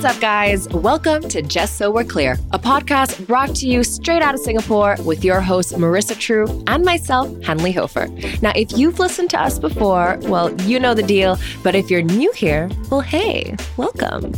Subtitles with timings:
[0.00, 0.66] What's up, guys?
[0.70, 4.96] Welcome to Just So We're Clear, a podcast brought to you straight out of Singapore
[5.04, 8.06] with your hosts, Marissa True and myself, Hanli Hofer.
[8.40, 11.38] Now, if you've listened to us before, well, you know the deal.
[11.62, 14.32] But if you're new here, well, hey, welcome.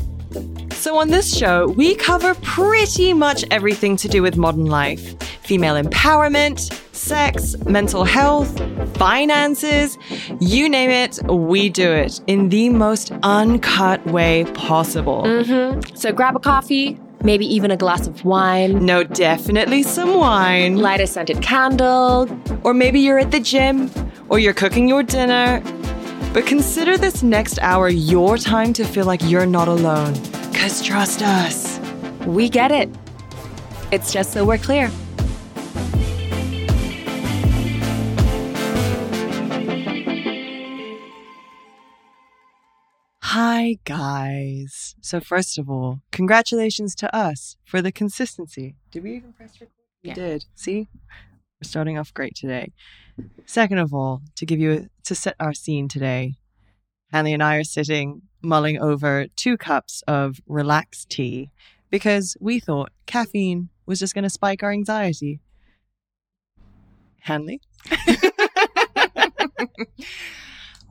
[0.73, 5.75] So, on this show, we cover pretty much everything to do with modern life female
[5.75, 8.59] empowerment, sex, mental health,
[8.97, 9.99] finances
[10.41, 15.23] you name it, we do it in the most uncut way possible.
[15.23, 15.95] Mm-hmm.
[15.97, 16.99] So, grab a coffee.
[17.25, 18.85] Maybe even a glass of wine.
[18.85, 20.79] No, definitely some wine.
[20.79, 22.29] Light a scented candle.
[22.65, 23.93] Or maybe you're at the gym,
[24.29, 25.63] or you're cooking your dinner.
[26.33, 30.15] But consider this next hour your time to feel like you're not alone.
[30.51, 31.79] Because trust us,
[32.27, 32.89] we get it.
[33.93, 34.91] It's just so we're clear.
[43.45, 44.95] Hi, guys.
[45.01, 48.77] So, first of all, congratulations to us for the consistency.
[48.93, 49.75] Did we even press record?
[50.01, 50.13] Yeah.
[50.13, 50.45] We did.
[50.55, 50.87] See?
[51.11, 52.71] We're starting off great today.
[53.45, 56.35] Second of all, to give you, to set our scene today,
[57.13, 61.51] Hanli and I are sitting mulling over two cups of relaxed tea
[61.91, 65.41] because we thought caffeine was just going to spike our anxiety.
[67.27, 67.59] Hanli?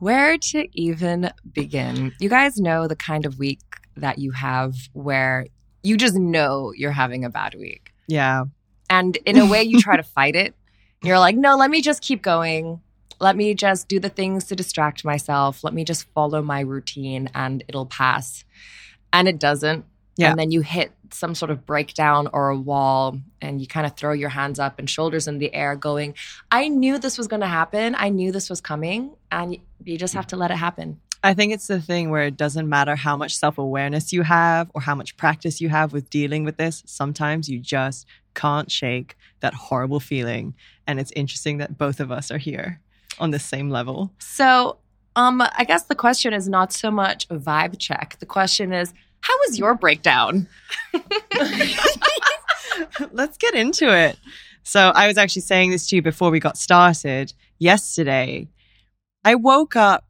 [0.02, 2.12] Where to even begin?
[2.18, 3.60] You guys know the kind of week
[3.96, 5.46] that you have where
[5.84, 7.92] you just know you're having a bad week.
[8.08, 8.46] Yeah.
[8.90, 10.56] And in a way, you try to fight it.
[11.04, 12.80] You're like, no, let me just keep going.
[13.20, 15.62] Let me just do the things to distract myself.
[15.62, 18.44] Let me just follow my routine and it'll pass.
[19.12, 19.84] And it doesn't.
[20.16, 20.30] Yeah.
[20.30, 23.96] And then you hit some sort of breakdown or a wall and you kind of
[23.96, 26.14] throw your hands up and shoulders in the air going
[26.50, 30.14] i knew this was going to happen i knew this was coming and you just
[30.14, 33.16] have to let it happen I think it's the thing where it doesn't matter how
[33.16, 36.82] much self awareness you have or how much practice you have with dealing with this.
[36.84, 40.54] Sometimes you just can't shake that horrible feeling.
[40.84, 42.80] And it's interesting that both of us are here
[43.20, 44.10] on the same level.
[44.18, 44.78] so
[45.14, 48.94] um i guess the question is not so much a vibe check the question is
[49.22, 50.46] how was your breakdown
[53.12, 54.18] Let's get into it.
[54.62, 57.32] So, I was actually saying this to you before we got started.
[57.58, 58.48] Yesterday,
[59.24, 60.04] I woke up.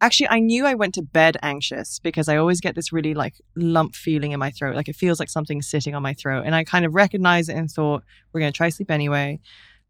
[0.00, 3.34] Actually, I knew I went to bed anxious because I always get this really like
[3.54, 4.74] lump feeling in my throat.
[4.74, 6.44] Like it feels like something's sitting on my throat.
[6.46, 9.40] And I kind of recognized it and thought, we're going to try sleep anyway.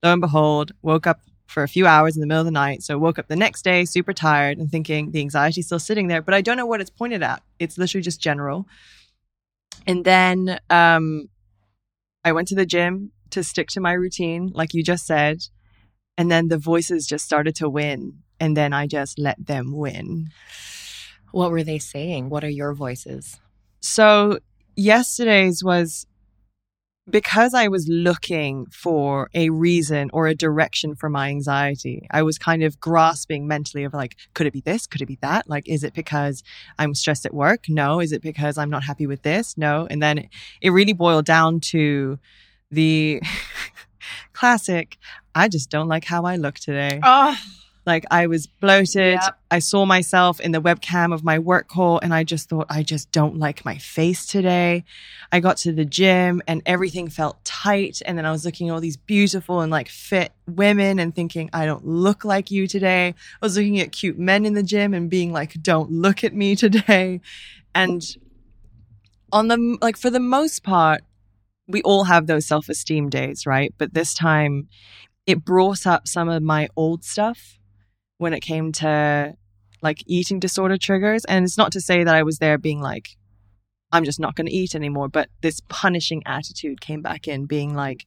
[0.03, 1.21] Lo and behold, woke up
[1.51, 2.83] for a few hours in the middle of the night.
[2.83, 6.09] So, I woke up the next day super tired and thinking the anxiety's still sitting
[6.09, 7.43] there, but I don't know what it's pointed at.
[7.59, 8.67] It's literally just general.
[9.87, 11.29] And then um,
[12.25, 15.39] I went to the gym to stick to my routine, like you just said.
[16.17, 18.19] And then the voices just started to win.
[18.39, 20.29] And then I just let them win.
[21.33, 23.39] what were they saying what are your voices
[23.81, 24.39] So
[24.77, 26.07] yesterday's was
[27.11, 32.07] because I was looking for a reason or a direction for my anxiety.
[32.11, 34.87] I was kind of grasping mentally of like, could it be this?
[34.87, 35.49] Could it be that?
[35.49, 36.43] Like, is it because
[36.79, 37.65] I'm stressed at work?
[37.69, 38.01] No.
[38.01, 39.57] Is it because I'm not happy with this?
[39.57, 39.87] No.
[39.91, 40.29] And then
[40.61, 42.19] it, really boiled down to
[42.71, 43.21] the
[44.33, 44.97] classic,
[45.35, 47.01] I just don't like how I look today.
[47.03, 47.37] oh
[47.87, 49.19] Like I was bloated.
[49.23, 49.39] Yep.
[49.51, 52.83] I saw myself in the webcam of my work call and I just thought, I
[52.83, 54.85] just don't like my face today.
[55.33, 58.03] I got to the gym and everything felt tight.
[58.05, 61.49] And then I was looking at all these beautiful and like fit women and thinking,
[61.53, 63.09] I don't look like you today.
[63.09, 66.35] I was looking at cute men in the gym and being like, don't look at
[66.35, 67.21] me today.
[67.75, 68.03] And
[69.33, 71.03] on the, like, for the most part,
[71.69, 73.73] we all have those self esteem days, right?
[73.79, 74.69] But this time
[75.27, 77.60] it brought up some of my old stuff
[78.21, 79.35] when it came to
[79.81, 81.25] like eating disorder triggers.
[81.25, 83.17] And it's not to say that I was there being like,
[83.93, 85.09] I'm just not going to eat anymore.
[85.09, 88.05] But this punishing attitude came back in, being like,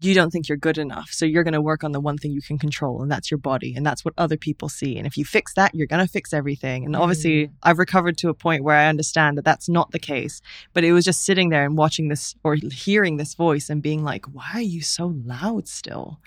[0.00, 1.08] you don't think you're good enough.
[1.10, 3.38] So you're going to work on the one thing you can control, and that's your
[3.38, 3.74] body.
[3.74, 4.98] And that's what other people see.
[4.98, 6.84] And if you fix that, you're going to fix everything.
[6.84, 10.42] And obviously, I've recovered to a point where I understand that that's not the case.
[10.74, 14.04] But it was just sitting there and watching this or hearing this voice and being
[14.04, 16.20] like, why are you so loud still?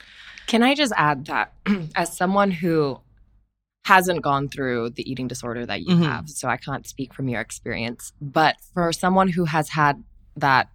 [0.48, 1.54] Can I just add that
[1.95, 3.00] as someone who
[3.86, 6.04] hasn't gone through the eating disorder that you Mhm.
[6.06, 10.04] have, so I can't speak from your experience, but for someone who has had
[10.36, 10.69] that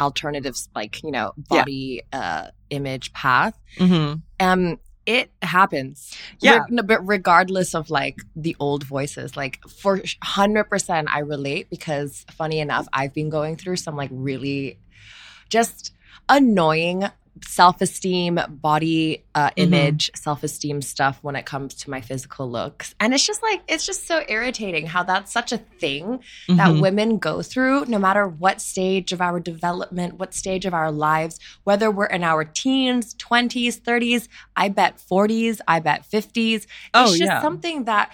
[0.00, 1.58] alternatives like, you know, Yeah.
[1.60, 4.20] body uh image path, Mm-hmm.
[4.40, 6.14] um it happens.
[6.40, 6.64] Yeah.
[6.68, 12.58] Re- but regardless of like the old voices, like for 100% I relate because funny
[12.60, 14.78] enough, I've been going through some like really
[15.48, 15.92] just
[16.28, 17.04] annoying
[17.44, 19.52] self-esteem body uh, Mhm.
[19.56, 23.84] image self-esteem stuff when it comes to my physical looks and it's just like it's
[23.86, 26.80] just so irritating how that's such a thing that Mhm.
[26.80, 31.38] women go through no matter what stage of our development what stage of our lives
[31.64, 37.04] whether we're in our teens 20s 30s i bet 40s i bet 50s it's Oh,
[37.06, 37.40] just yeah.
[37.40, 38.10] something that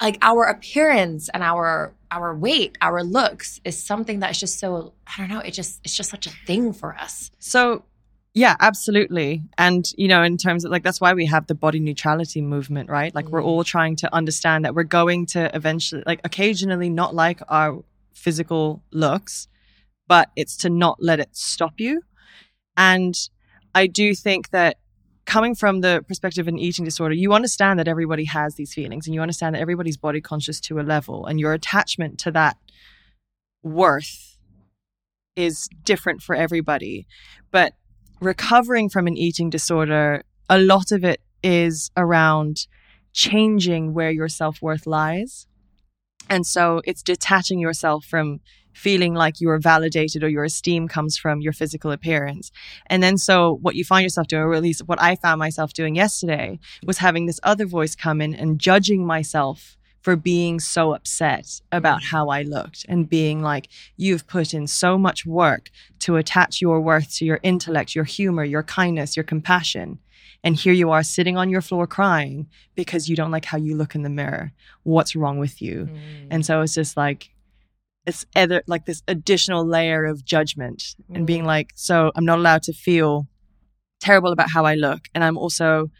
[0.00, 5.12] like our appearance and our our weight our looks is something that's just so i
[5.18, 7.84] don't know it just it's just such a thing for us So,
[8.34, 9.42] yeah, absolutely.
[9.58, 12.88] And, you know, in terms of like, that's why we have the body neutrality movement,
[12.88, 13.14] right?
[13.14, 13.46] Like, we're Mhm.
[13.46, 17.84] all trying to understand that we're going to eventually, like, occasionally not like our
[18.14, 19.48] physical looks,
[20.08, 22.02] but it's to not let it stop you.
[22.76, 23.14] And
[23.74, 24.78] I do think that
[25.24, 29.06] coming from the perspective of an eating disorder, you understand that everybody has these feelings
[29.06, 32.56] and you understand that everybody's body conscious to a level and your attachment to that
[33.62, 34.38] worth
[35.36, 37.06] is different for everybody.
[37.50, 37.74] But
[38.22, 42.66] recovering from an eating disorder, a lot of it is around
[43.12, 45.46] changing where your self worth lies.
[46.30, 48.40] And so it's detaching yourself from
[48.72, 52.50] feeling like you are validated or your esteem comes from your physical appearance.
[52.86, 55.74] And then so what you find yourself doing, or at least what I found myself
[55.74, 60.94] doing yesterday, was having this other voice come in and judging myself for being so
[60.94, 65.70] upset about how I looked and being like, you've put in so much work
[66.00, 69.98] to attach your worth to your intellect, your humor, your kindness, your compassion.
[70.44, 73.76] And here you are sitting on your floor crying because you don't like how you
[73.76, 74.52] look in the mirror.
[74.82, 75.88] What's wrong with you?
[76.30, 77.30] And so it's just like,
[78.04, 81.46] it's either like this additional layer of judgment and being mm.
[81.46, 83.28] like, so I'm not allowed to feel
[84.00, 85.02] terrible about how I look.
[85.14, 85.92] And I'm also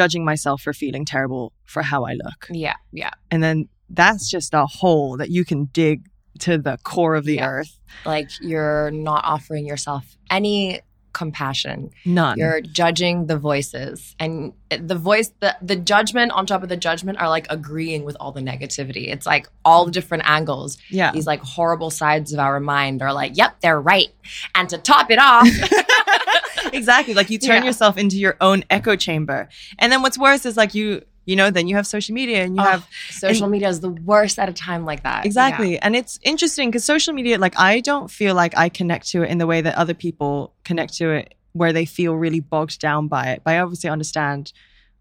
[0.00, 2.40] judging myself for feeling terrible for how I look.
[2.64, 3.68] yeah yeah And then
[4.00, 5.98] that's just a hole that you can dig
[6.40, 7.48] to the core of the Yeah.
[7.48, 7.72] earth.
[8.04, 10.04] like you're not offering yourself
[10.38, 10.80] any
[11.16, 12.38] compassion None.
[12.38, 17.18] you're judging the voices and the voice the, the judgment on top of the judgment
[17.18, 21.10] are like agreeing with all the negativity it's like all the different angles yeah.
[21.12, 24.12] these like horrible sides of our mind are like yep they're right
[24.54, 25.48] and to top it off
[26.72, 27.14] exactly.
[27.14, 27.66] Like you turn Yeah.
[27.66, 29.48] yourself into your own echo chamber.
[29.78, 32.56] And then what's worse is like you, you know, then you have social media and
[32.56, 35.78] you Oh, have social media is the worst at a time like that Exactly.
[35.78, 39.30] And it's interesting because social media, like, I don't feel like I connect to it
[39.30, 43.08] in the way that other people connect to it, where they feel really bogged down
[43.08, 43.42] by it.
[43.44, 44.52] But I obviously understand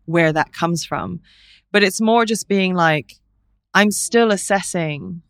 [0.06, 1.22] where that comes from.
[1.72, 3.14] But it's more just being like,
[3.74, 5.22] I'm still assessing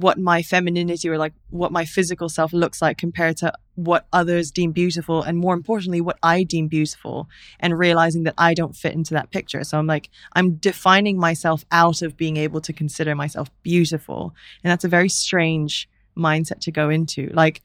[0.00, 4.50] what my femininity or like what my physical self looks like compared to what others
[4.50, 7.28] deem beautiful and more importantly what I deem beautiful
[7.60, 9.64] and realizing that I don't fit into that picture.
[9.64, 14.34] So I'm like I'm defining myself out of being able to consider myself beautiful.
[14.62, 17.30] And that's a very strange mindset to go into.
[17.32, 17.62] Like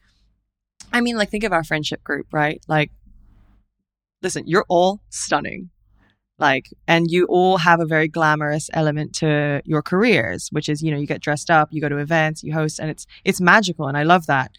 [0.92, 2.64] I mean like think of our friendship group right?
[2.68, 2.92] Like
[4.22, 5.70] listen you're all stunning
[6.40, 10.92] like and you all have a very glamorous element to your careers which is you
[10.92, 13.88] know you get dressed up you go to events you host and it's it's magical
[13.88, 14.52] and i love that.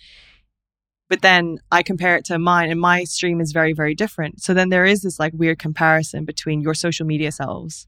[1.10, 4.40] But then i compare it to mine and my stream is very very different.
[4.42, 7.86] So then there is this like weird comparison between your social media selves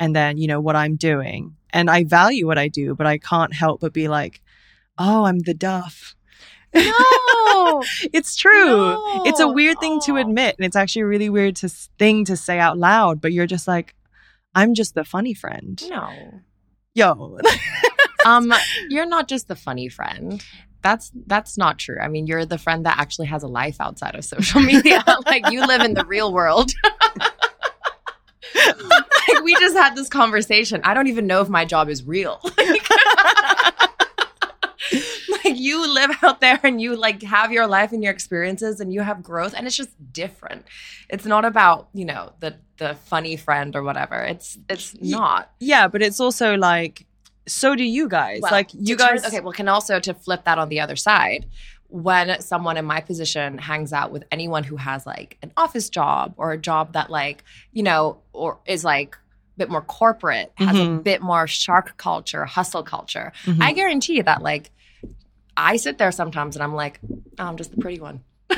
[0.00, 1.56] and then you know what i'm doing.
[1.72, 4.40] And i value what i do but i can't help but be like
[4.98, 6.15] oh i'm the duff
[6.76, 7.82] no.
[8.12, 8.96] It's true.
[9.26, 12.36] It's a weird thing to admit and it's actually a really weird to, thing to
[12.36, 13.94] say out loud but you're just like
[14.54, 15.82] i'm just the funny friend.
[15.88, 16.10] No.
[16.94, 17.38] Yo.
[18.24, 18.52] Um
[18.88, 20.44] you're not just the funny friend.
[20.82, 21.98] That's that's not true.
[22.00, 25.04] I mean you're the friend that actually has a life outside of social media.
[25.26, 26.72] Like you live in the real world.
[29.28, 30.80] Like we just had this conversation.
[30.84, 32.40] I don't even know if my job is real.
[32.56, 32.85] Like
[35.58, 39.00] you live out there and you like have your life and your experiences and you
[39.00, 40.64] have growth and it's just different
[41.08, 45.88] it's not about you know the the funny friend or whatever it's it's not yeah
[45.88, 47.06] but it's also like
[47.48, 50.44] so do you guys Well, like you turn- guys okay well can also to flip
[50.44, 51.46] that on the other side
[51.88, 56.34] when someone in my position hangs out with anyone who has like an office job
[56.36, 60.76] or a job that like you know or is like a bit more corporate has
[60.76, 61.02] a Mhm.
[61.04, 63.62] bit more shark culture hustle culture Mhm.
[63.62, 64.70] i guarantee that like
[65.56, 67.00] i sit there sometimes and i'm like
[67.38, 68.20] oh, i'm just the pretty one.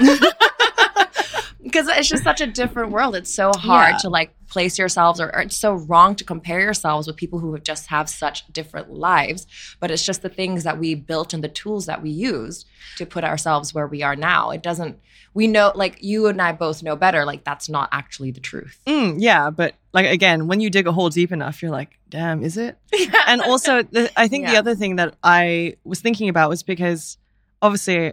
[1.60, 3.14] Because it's just such a different world.
[3.14, 3.98] It's so hard Yeah.
[3.98, 7.58] to like place yourselves or, or it's so wrong to compare yourselves with people who
[7.58, 9.46] just have such different lives.
[9.80, 13.04] But it's just the things that we built and the tools that we used to
[13.04, 14.50] put ourselves where we are now.
[14.50, 14.98] It doesn't
[15.35, 18.80] we know like you and i both know better like that's not actually the truth
[18.87, 22.42] Mm, yeah but like again when you dig a hole deep enough you're like damn
[22.42, 23.23] is it Yeah.
[23.26, 27.18] and also the, i think the other thing that i was thinking about was because
[27.62, 28.12] obviously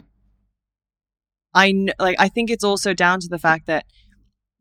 [1.54, 3.86] I kn- like I think it's also down to the fact that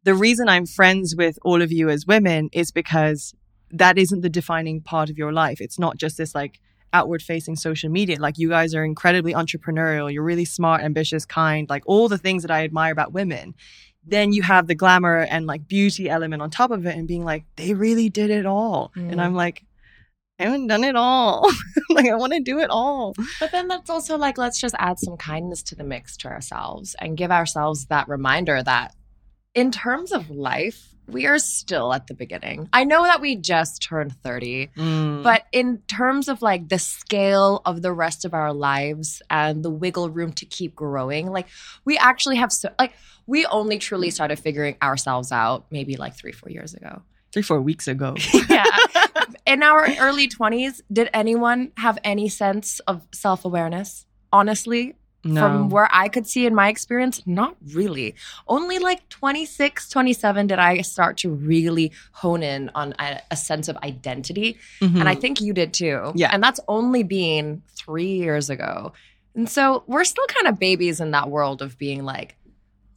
[0.05, 3.35] the reason I'm friends with all of you as women is because
[3.73, 5.61] that isn't the defining part of your life.
[5.61, 6.61] It's not just this like
[6.95, 8.19] outward facing social media.
[8.19, 12.43] Like you guys are incredibly entrepreneurial, you're really smart, ambitious, kind, like all the things
[12.43, 13.55] that I admire about women.
[14.07, 17.25] Then you have the glamour and like beauty element on top of it and being
[17.25, 18.93] like, they really did it all.
[18.97, 19.13] Mm.
[19.13, 19.65] And I'm like,
[20.39, 21.51] I haven't done it all.
[21.91, 23.15] like I want to do it all.
[23.41, 26.95] But then that's also like, let's just add some kindness to the mix to ourselves
[27.01, 28.95] and give ourselves that reminder that
[29.55, 32.69] in terms of life, we are still at the beginning.
[32.73, 35.23] I know that we just turned 30, Mm.
[35.23, 39.71] but in terms of like the scale of the rest of our lives and the
[39.71, 41.49] wiggle room to keep growing, like
[41.85, 42.93] we actually have so, like,
[43.27, 47.03] we only truly started figuring ourselves out maybe like three, four years ago.
[47.33, 48.15] three, four weeks ago.
[48.49, 48.65] yeah.
[49.47, 54.07] In our early 20s, did anyone have any sense of self awareness?
[54.33, 55.41] Honestly, No.
[55.41, 58.15] from where I could see in my experience, not really.
[58.47, 63.69] Only like 26, 27 did I start to really hone in on a, a sense
[63.69, 64.59] of identity.
[64.81, 65.01] Mhm.
[65.01, 66.13] And I think you did too.
[66.15, 66.31] Yeah.
[66.33, 68.93] And that's only been three years ago.
[69.35, 72.37] And so we're still kind of babies in that world of being like,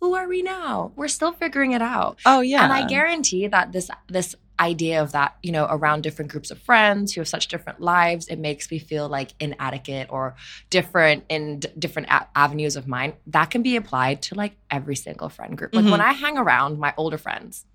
[0.01, 0.91] who are we now?
[0.96, 2.19] We're still figuring it out.
[2.25, 2.63] oh yeah.
[2.63, 6.60] And I guarantee that this this idea of that, you know, around different groups of
[6.60, 10.36] friends who have such different lives, it makes me feel like inadequate or
[10.70, 13.14] different in d- different a- avenues of mine.
[13.28, 15.74] That can be applied to like every single friend group.
[15.76, 15.92] Like Mhm.
[15.92, 17.66] when I hang around my older friends,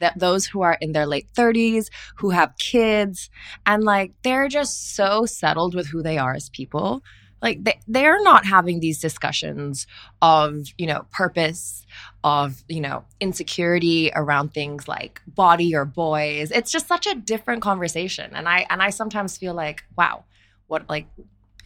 [0.00, 3.30] that those who are in their late 30s, who have kids,
[3.64, 7.02] and like they're just so settled with who they are as people.
[7.42, 9.86] Like they, they're not having these discussions
[10.22, 11.84] of, you know, purpose,
[12.22, 16.52] of, you know, insecurity around things like body or boys.
[16.52, 18.30] It's just such a different conversation.
[18.34, 20.24] And I and I sometimes feel like, wow,
[20.68, 21.06] what like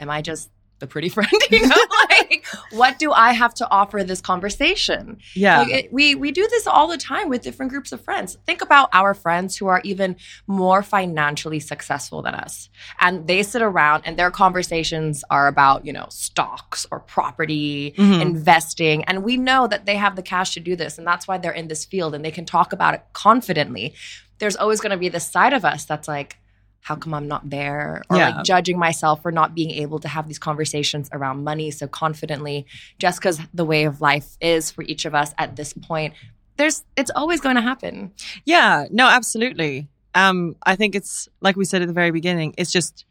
[0.00, 1.30] am I just the pretty friend?
[1.50, 1.76] You know,
[2.10, 5.18] like what do I have to offer this conversation?
[5.34, 5.58] yeah.
[5.60, 8.36] Like it, we we do this all the time with different groups of friends.
[8.46, 12.68] Think about our friends who are even more financially successful than us,
[13.00, 18.20] and they sit around and their conversations are about you know stocks or property, Mhm.
[18.20, 21.38] investing, and we know that they have the cash to do this, and that's why
[21.38, 23.94] they're in this field and they can talk about it confidently.
[24.38, 26.38] There's always going to be this side of us that's like.
[26.86, 28.04] How come I'm not there?
[28.08, 28.28] Or Yeah.
[28.28, 32.64] like judging myself for not being able to have these conversations around money so confidently
[33.00, 36.14] just because the way of life is for each of us at this point
[36.58, 38.12] there's it's always going to happen
[38.44, 39.88] Yeah, no, absolutely.
[40.14, 43.04] Um, I think it's like we said at the very beginning, it's just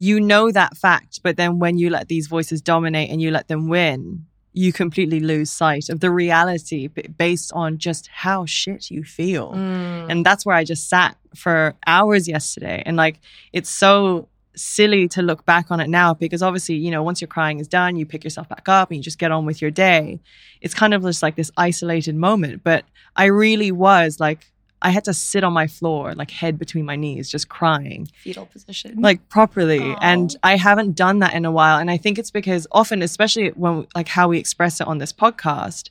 [0.00, 3.46] you know that fact, but then when you let these voices dominate and you let
[3.48, 4.24] them win,
[4.58, 9.52] you completely lose sight of the reality based on just how shit you feel.
[9.52, 10.10] Mm.
[10.10, 12.82] And that's where I just sat for hours yesterday.
[12.84, 13.20] And like,
[13.52, 17.28] it's so silly to look back on it now because obviously, you know, once your
[17.28, 19.70] crying is done, you pick yourself back up and you just get on with your
[19.70, 20.18] day.
[20.60, 22.64] It's kind of just like this isolated moment.
[22.64, 22.84] But
[23.14, 24.50] I really was like,
[24.80, 28.08] I had to sit on my floor, like head between my knees, just crying.
[28.22, 29.00] Fetal position.
[29.00, 29.80] Like properly.
[29.80, 29.98] Aw.
[30.00, 31.78] and i haven't done that in a while.
[31.78, 35.12] And i think it's because often especially when like how we express it on this
[35.12, 35.90] podcast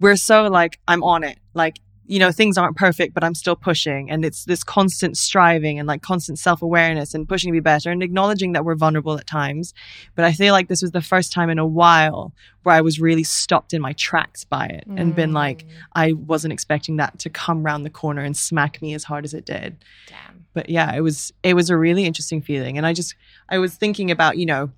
[0.00, 1.38] we're so like i'm on it.
[1.54, 4.10] Like you know things aren't perfect but i'm still pushing.
[4.10, 8.02] And it's this constant striving and like constant self-awareness and pushing to be better and
[8.02, 9.74] acknowledging that we're vulnerable at times.
[10.14, 12.32] But i feel like this was the first time in a while
[12.62, 16.12] where i was really stopped in my tracks by it and been like Mm, i
[16.12, 19.44] wasn't expecting that to come round the corner and smack me as hard as it
[19.44, 19.76] did.
[20.08, 20.46] Damn.
[20.54, 23.14] But yeah, it was it was a really interesting feeling, and I just
[23.48, 24.70] I was thinking about you know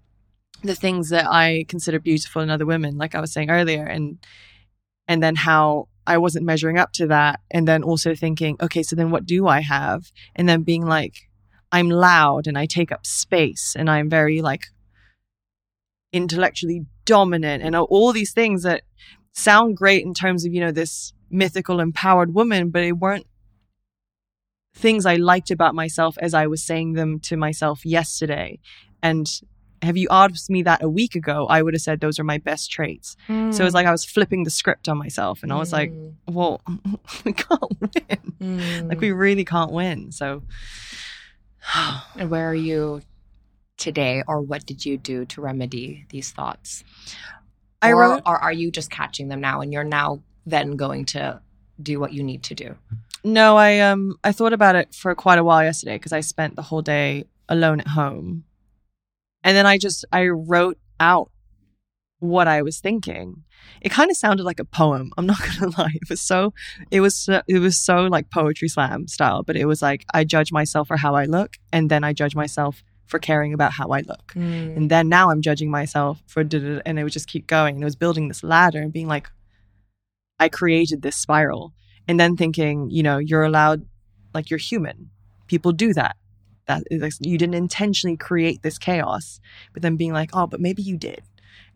[0.62, 4.18] the things that I consider beautiful in other women, like I was saying earlier, and
[5.08, 8.96] and then how I wasn't measuring up to that, and then also thinking, okay, so
[8.96, 10.10] then what do I have?
[10.34, 11.14] And then being like,
[11.72, 14.66] I'm loud and I take up space, and I'm very like
[16.12, 18.82] intellectually dominant, and all these things that
[19.32, 23.26] sound great in terms of you know this mythical empowered woman, but it weren't
[24.74, 28.58] things I liked about myself as I was saying them to myself yesterday.
[29.02, 29.28] And
[29.82, 32.38] have you asked me that a week ago, I would have said those are my
[32.38, 33.16] best traits.
[33.26, 33.60] So Mm.
[33.60, 35.92] it was like I was flipping the script on myself and I was like,
[36.26, 36.60] well,
[37.24, 37.80] we can't
[38.40, 38.88] win.
[38.88, 40.10] Like we really can't win.
[40.12, 40.42] So
[42.16, 43.02] and where are you
[43.76, 46.84] today or what did you do to remedy these thoughts
[47.82, 51.06] I or, wrote or are you just catching them now and you're now then going
[51.06, 51.40] to
[51.82, 52.76] do what you need to do
[53.26, 56.56] no, I um I thought about it for quite a while yesterday because I spent
[56.56, 58.44] the whole day alone at home.
[59.44, 61.30] And then I just I wrote out
[62.18, 63.44] what I was thinking.
[63.80, 65.12] It kind of sounded like a poem.
[65.16, 65.92] I'm not gonna lie.
[65.94, 66.52] It was so
[66.90, 70.24] it was so, it was so like poetry slam style, but it was like I
[70.24, 73.88] judge myself for how I look, and then I judge myself for caring about how
[73.90, 74.32] I look.
[74.34, 74.76] Mm.
[74.76, 77.76] And then now I'm judging myself for and it would just keep going.
[77.76, 79.28] And it was building this ladder and being like,
[80.40, 81.74] I created this spiral.
[82.08, 83.86] And then thinking, you know, you're allowed,
[84.32, 85.10] like you're human.
[85.46, 86.16] People do that.
[86.66, 89.40] That like, you didn't intentionally create this chaos.
[89.72, 91.22] But then being like, oh, but maybe you did.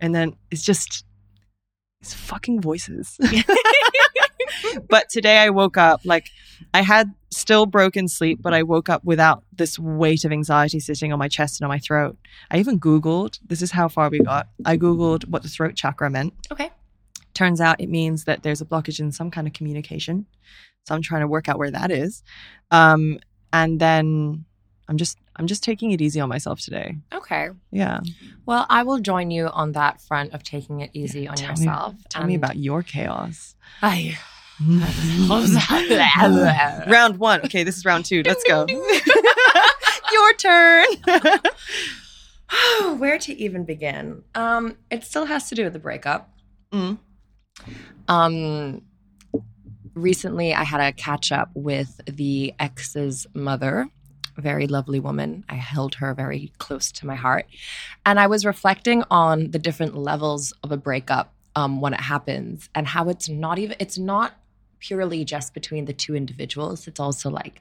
[0.00, 1.04] And then it's just
[2.00, 3.18] these fucking voices.
[4.88, 6.30] but today I woke up like
[6.74, 11.12] I had still broken sleep, but I woke up without this weight of anxiety sitting
[11.12, 12.16] on my chest and on my throat.
[12.50, 14.48] I even Googled, this is how far we got.
[14.64, 16.34] I Googled what the throat chakra meant.
[16.50, 16.70] Okay.
[17.34, 20.26] Turns out it means that there's a blockage in some kind of communication.
[20.86, 22.22] So I'm trying to work out where that is.
[22.70, 23.18] Um,
[23.52, 24.44] and then
[24.88, 26.96] I'm just I'm just taking it easy on myself today.
[27.12, 27.50] Okay.
[27.70, 28.00] Yeah.
[28.46, 31.94] Well, I will join you on that front of taking it easy on Tell yourself.
[31.94, 33.54] Me, tell me about your chaos.
[33.82, 34.18] I,
[36.88, 37.42] round one.
[37.44, 38.22] Okay, this is round two.
[38.24, 38.66] Let's go.
[40.12, 40.86] your turn.
[42.98, 44.24] Where to even begin?
[44.34, 46.32] Um, it still has to do with the breakup.
[46.72, 46.98] Mm.
[48.08, 48.82] Um,
[49.94, 53.88] recently, I had a catch up with the ex's mother,
[54.40, 55.44] very lovely woman.
[55.48, 57.46] I held her very close to my heart,
[58.06, 62.68] and I was reflecting on the different levels of a breakup um, when it happens,
[62.74, 64.34] and how it's not even it's not
[64.80, 67.60] purely just between the two individuals it's also like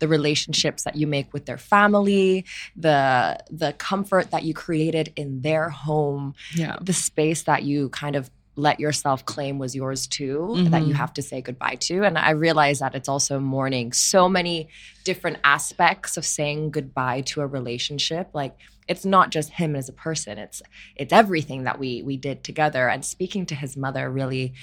[0.00, 5.42] the relationships that you make with their family the the comfort that you created in
[5.42, 6.74] their home Yeah.
[6.80, 10.96] the space that you kind of let yourself claim was yours too that you Mhm.
[10.96, 12.04] have to say goodbye to.
[12.04, 13.92] And i realize that it's also mourning.
[13.92, 14.68] So many
[15.04, 18.30] different aspects of saying goodbye to a relationship.
[18.32, 18.56] Like
[18.88, 20.38] it's not just him as a person.
[20.38, 20.62] It's
[20.96, 22.88] it's everything that we we did together.
[22.88, 24.54] And speaking to his mother really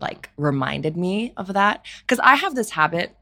[0.00, 1.84] like reminded me of that.
[2.02, 3.16] Because i have this habit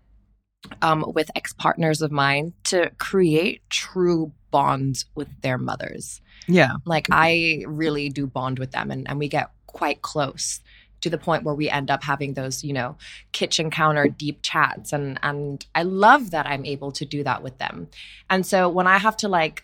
[0.80, 6.22] um, with ex-partners of mine to create true bonds with their mothers.
[6.48, 6.72] Yeah.
[6.86, 10.60] like I really do bond with them and, and we get quite close
[11.02, 12.96] to the point where we end up having those, you know,
[13.32, 17.58] kitchen counter deep chats and and I love that I'm able to do that with
[17.58, 17.88] them.
[18.30, 19.62] And so when I have to like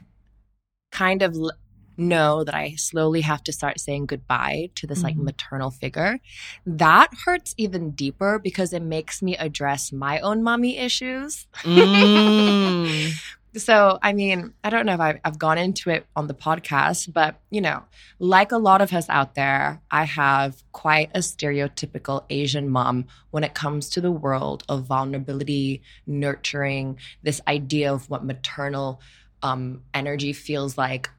[0.93, 1.53] kind of l-
[1.97, 5.25] know that I slowly have to start saying goodbye to this like Mhm.
[5.25, 6.19] maternal figure,
[6.67, 11.47] that hurts even deeper because it makes me address my own mommy issues.
[11.65, 13.13] Mm.
[13.57, 17.13] So, I mean, I don't know if I've, I've gone into it on the podcast,
[17.13, 17.83] but you know,
[18.21, 23.43] like a lot of us out there, I have quite a stereotypical Asian mom when
[23.43, 29.01] it comes to the world of vulnerability, nurturing, this idea of what maternal
[29.43, 31.11] um, energy feels like.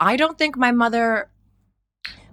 [0.00, 1.30] I don't think my mother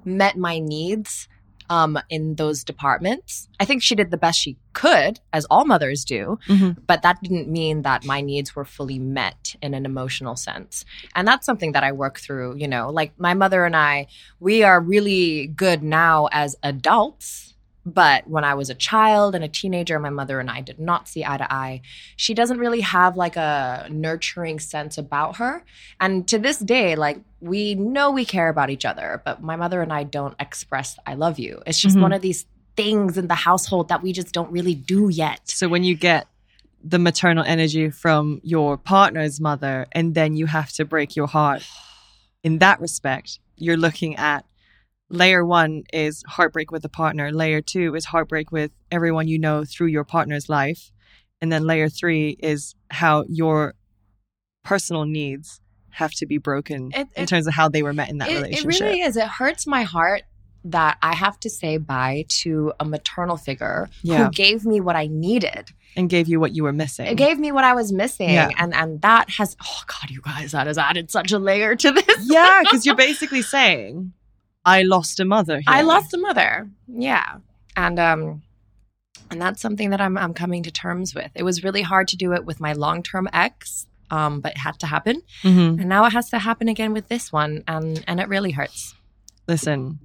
[0.04, 1.28] met my needs
[1.70, 3.48] um, in those departments.
[3.60, 6.78] I think she did the best she could, as all mothers do Mhm.
[6.86, 10.84] but that didn't mean that my needs were fully met in an emotional sense
[11.16, 14.06] and that's something that i work through you know like my mother and i
[14.42, 17.55] we are really good now as adults
[17.86, 21.08] but when i was a child and a teenager my mother and i did not
[21.08, 21.82] see eye to eye.
[22.16, 25.64] She doesn't really have like a nurturing sense about her.
[26.00, 29.82] And to this day like we know we care about each other but my mother
[29.82, 31.62] and i don't express i love you.
[31.68, 32.02] It's just Mhm.
[32.02, 32.46] one of these
[32.76, 35.40] things in the household that we just don't really do yet.
[35.46, 36.28] So when you get
[36.84, 41.66] the maternal energy from your partner's mother and then you have to break your heart
[42.44, 44.44] in that respect, you're looking at
[45.10, 49.64] layer one is heartbreak with a partner, layer two is heartbreak with everyone you know
[49.66, 50.92] through your partner's life.
[51.42, 53.76] And then layer three is how your
[54.64, 58.10] personal needs have to be broken It- in it- terms of how they were met
[58.10, 59.16] in that it, it really is.
[59.16, 60.24] It hurts my heart
[60.68, 64.26] that I have to say bye to a maternal figure Yeah.
[64.26, 65.70] who gave me what I needed.
[65.98, 67.06] and gave you what you were missing.
[67.06, 68.30] It gave me what I was missing.
[68.32, 68.50] Yeah.
[68.58, 71.92] And and that has oh god, you guys, that has added such a layer to
[71.92, 72.20] this.
[72.30, 74.12] yeah, because you're basically saying,
[74.66, 75.56] I lost a mother.
[75.58, 75.66] Here.
[75.68, 76.70] I lost a mother.
[76.88, 77.38] Yeah.
[77.76, 78.42] And um
[79.32, 81.32] and that's something that I'm I'm coming to terms with.
[81.36, 83.88] It was really hard to do it with my long-term ex.
[84.12, 85.24] Um, but it had to happen.
[85.44, 85.80] Mhm.
[85.80, 87.64] And now it has to happen again with this one.
[87.68, 88.94] And and it really hurts.
[89.48, 90.00] listen,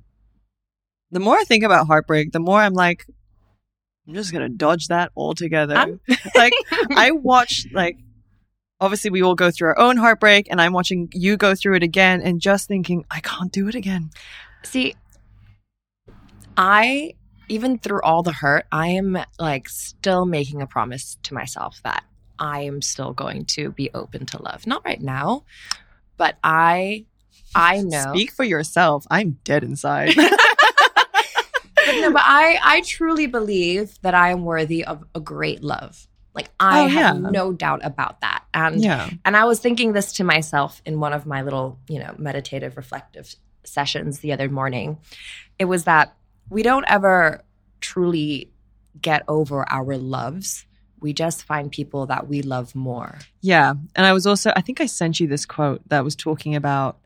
[1.11, 3.07] the more I think about heartbreak, the more I'm like,
[4.07, 5.99] I'm just gonna dodge that altogether.
[6.35, 6.53] Like
[6.96, 7.99] I watch like
[8.81, 11.83] obviously we all go through our own heartbreak and I'm watching you go through it
[11.83, 14.11] again and just thinking, I can't do it again.
[14.64, 14.94] See,
[16.57, 17.14] I
[17.49, 22.05] even through all the hurt, I am like still making a promise to myself that
[22.38, 24.66] I am still going to be open to love.
[24.66, 25.44] Not right now,
[26.16, 27.07] but I
[27.55, 28.12] I know.
[28.12, 29.07] Speak for yourself.
[29.11, 30.14] I'm dead inside.
[31.83, 36.07] But no, but I I truly believe that I am worthy of a great love.
[36.35, 37.31] Like I Oh, have yeah.
[37.31, 38.44] no doubt about that.
[38.53, 39.09] And Yeah.
[39.25, 42.77] and I was thinking this to myself in one of my little, you know, meditative
[42.77, 44.99] reflective sessions the other morning.
[45.59, 46.14] It was that
[46.49, 47.42] we don't ever
[47.81, 48.51] truly
[49.01, 50.66] get over our loves.
[51.01, 53.18] We just find people that we love more.
[53.40, 53.75] Yeah.
[53.96, 56.99] And I was also, I think I sent you this quote that was talking about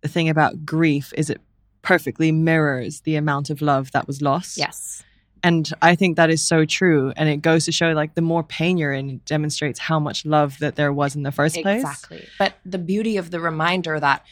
[0.00, 1.40] the thing about grief is it
[1.82, 4.56] perfectly mirrors the amount of love that was lost.
[4.56, 5.02] Yes.
[5.42, 7.12] And I think that is so true.
[7.16, 10.24] And it goes to show like the more pain you're in, it demonstrates how much
[10.24, 11.82] love that there was in the first place.
[11.82, 12.26] Exactly.
[12.38, 14.24] But the beauty of the reminder that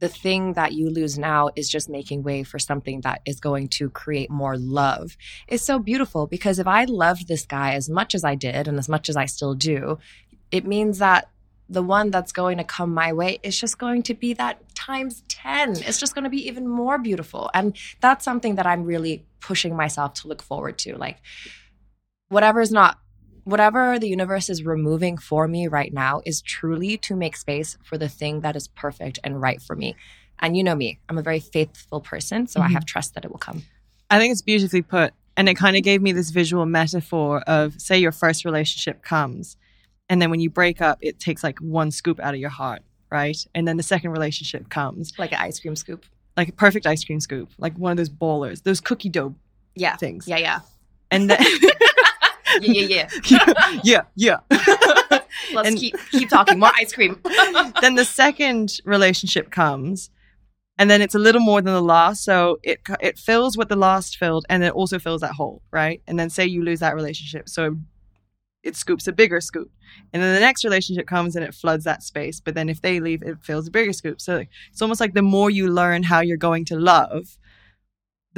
[0.00, 3.68] the thing that you lose now is just making way for something that is going
[3.68, 5.16] to create more love
[5.48, 8.78] is so beautiful because if I loved this guy as much as I did and
[8.78, 9.98] as much as I still do,
[10.50, 11.28] it means that
[11.68, 15.22] the one that's going to come my way is just going to be that times
[15.28, 15.82] 10.
[15.82, 17.50] It's just going to be even more beautiful.
[17.52, 20.96] And that's something that I'm really pushing myself to look forward to.
[20.96, 21.18] Like,
[22.28, 22.98] whatever's not
[23.52, 27.96] whatever the universe is removing for me right now is truly to make space for
[27.96, 29.96] the thing that is perfect and right for me.
[30.38, 32.72] And you know me, I'm a very faithful person, so I Mhm.
[32.74, 33.62] have trust that it will come.
[34.10, 35.14] I think it's beautifully put.
[35.36, 39.56] And it kind of gave me this visual metaphor of say your first relationship comes,
[40.10, 42.82] and then when you break up, it takes like one scoop out of your heart,
[43.10, 43.36] right?
[43.54, 46.04] And then the second relationship comes, Like an ice cream scoop.
[46.36, 49.34] like a perfect ice cream scoop, like one of those ballers, those cookie dough
[49.74, 49.96] Yeah.
[49.96, 50.26] things.
[50.28, 50.60] Yeah, yeah.
[51.10, 51.38] And then,
[52.62, 53.80] Yeah, yeah, yeah.
[53.84, 54.38] yeah, yeah.
[55.52, 56.58] Let's And- keep keep talking.
[56.58, 57.20] More ice cream.
[57.80, 60.10] then the second relationship comes
[60.78, 63.76] and then it's a little more than the last so it it fills what the
[63.76, 66.94] last filled and it also fills that hole right and then say you lose that
[66.94, 67.76] relationship so
[68.62, 69.70] it scoops a bigger scoop
[70.12, 73.00] and then the next relationship comes and it floods that space but then if they
[73.00, 76.20] leave it fills a bigger scoop so it's almost like the more you learn how
[76.20, 77.36] you're going to love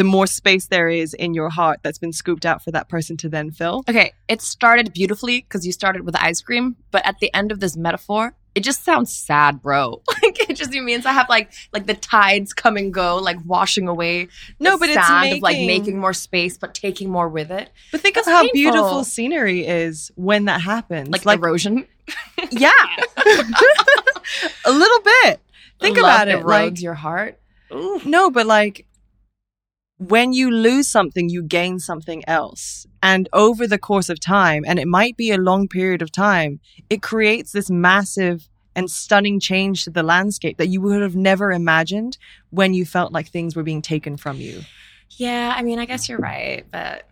[0.01, 3.19] the more space there is in your heart that's been scooped out for that person
[3.19, 7.17] to then fill Okay, it started beautifully because you started with ice cream, but at
[7.21, 10.01] the end of this metaphor, it just sounds sad, bro.
[10.23, 13.89] Like it just means I have like like the tides come and go, like washing
[13.89, 14.29] away.
[14.59, 17.51] No, the but it's sand of like making- making more space, but taking more with
[17.51, 18.55] it, but think That's of how painful.
[18.55, 21.87] beautiful scenery is when that happens like, erosion.
[22.51, 22.71] Yeah.
[24.65, 25.41] a little bit.
[25.81, 26.39] Think Love about it.
[26.41, 27.39] erodes Like, your heart.
[27.73, 28.01] Ooh.
[28.05, 28.87] no, but like
[30.01, 32.87] when you lose something, you gain something else.
[33.03, 36.61] And over the course of time, and it might be a long period of time,
[36.89, 41.53] it creates this massive and stunning change to the landscape that you would have never
[41.53, 42.17] imagined
[42.49, 44.63] when you felt like things were being taken from you.
[45.11, 47.07] Yeah, I mean, I guess you're right, but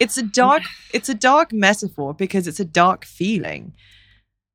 [0.00, 3.74] It's a dark it's a dark metaphor because it's a dark feeling.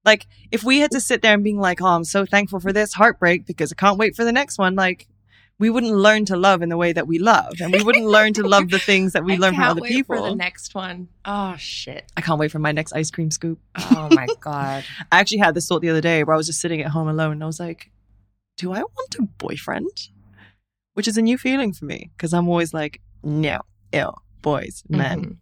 [0.05, 2.73] Like if we had to sit there and being like, "Oh, I'm so thankful for
[2.73, 5.07] this heartbreak because I can't wait for the next one," like
[5.59, 8.33] we wouldn't learn to love in the way that we love, and we wouldn't learn
[8.33, 10.17] to love the things that we I learn from other wait people.
[10.17, 11.07] For the next one.
[11.25, 12.11] Oh shit.
[12.17, 13.59] I can't wait for my next ice cream scoop.
[13.75, 14.83] Oh my god.
[15.11, 17.07] I actually had this thought the other day where I was just sitting at home
[17.07, 17.91] alone and I was like,
[18.57, 20.09] "Do I want a boyfriend?"
[20.95, 23.61] Which is a new feeling for me because I'm always like, "No,
[23.91, 25.37] ill boys, men." Mhm.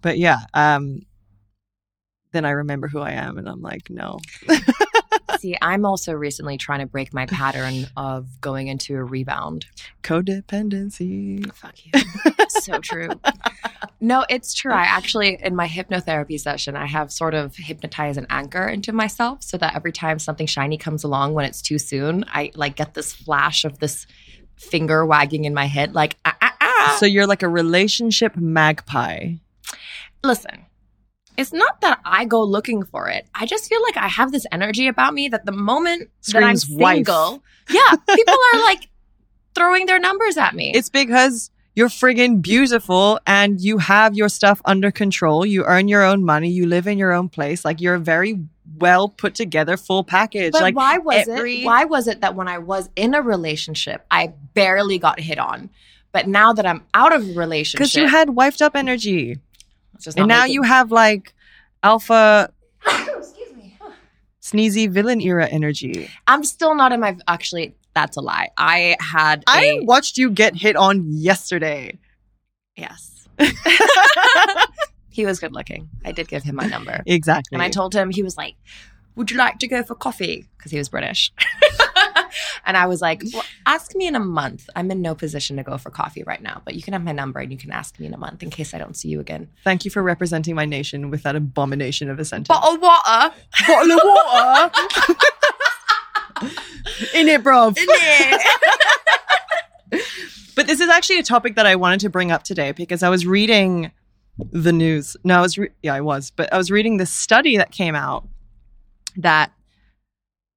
[0.00, 1.02] But yeah, um
[2.32, 4.18] then I remember who I am and I'm like, no.
[5.40, 9.66] See, I'm also recently trying to break my pattern of going into a rebound.
[10.02, 11.52] Codependency.
[11.54, 11.92] Fuck you.
[12.48, 13.08] so true.
[14.00, 14.72] No, it's true.
[14.72, 19.42] I actually, in my hypnotherapy session, I have sort of hypnotized an anchor into myself
[19.42, 22.94] so that every time something shiny comes along when it's too soon, I like get
[22.94, 24.06] this flash of this
[24.56, 26.96] finger wagging in my head, like, ah, ah, ah.
[27.00, 29.34] So you're like a relationship magpie.
[30.22, 30.65] listen,
[31.36, 33.26] it's not that I go looking for it.
[33.34, 36.56] I just feel like I have this energy about me that the moment that I'm
[36.56, 36.94] Screams wife.
[36.96, 38.88] single, yeah, people are like
[39.54, 40.72] throwing their numbers at me.
[40.74, 45.44] It's because you're friggin' beautiful and you have your stuff under control.
[45.44, 46.50] You earn your own money.
[46.50, 47.64] You live in your own place.
[47.64, 48.40] Like you're a very
[48.78, 50.52] well put together full package.
[50.52, 51.66] but like why was every- it?
[51.66, 55.70] Why was it that when I was in a relationship, I barely got hit on,
[56.12, 59.38] but now that I'm out of a relationship, because you had wifed up energy.
[60.16, 61.34] And now making- you have like
[61.82, 62.52] alpha
[62.86, 63.78] Excuse me.
[64.42, 66.08] sneezy villain era energy.
[66.26, 67.16] I'm still not in my.
[67.28, 68.48] Actually, that's a lie.
[68.56, 69.44] I had.
[69.46, 71.98] I a- watched you get hit on yesterday.
[72.76, 73.28] yes.
[75.10, 75.88] he was good looking.
[76.04, 77.02] I did give him my number.
[77.06, 77.54] Exactly.
[77.56, 78.54] And I told him, he was like,
[79.16, 80.48] Would you like to go for coffee?
[80.56, 81.32] Because he was British.
[82.64, 84.68] and I was like, Well, ask me in a month.
[84.76, 87.12] I'm in no position to go for coffee right now, but you can have my
[87.12, 89.20] number and you can ask me in a month in case I don't see you
[89.20, 89.48] again.
[89.64, 92.48] Thank you for representing my nation with that abomination of a sentence.
[92.48, 93.34] Bottle water.
[93.66, 94.72] bottle of water.
[97.14, 97.68] In it, bro.
[97.68, 98.42] In it.
[100.56, 103.10] But this is actually a topic that I wanted to bring up today because I
[103.10, 103.92] was reading
[104.38, 105.14] the news.
[105.22, 107.94] No, I was re- yeah, I was, but I was reading this study that came
[107.94, 108.26] out
[109.18, 109.52] that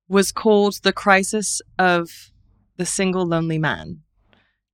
[0.09, 2.31] was called the crisis of
[2.77, 4.01] the single lonely man.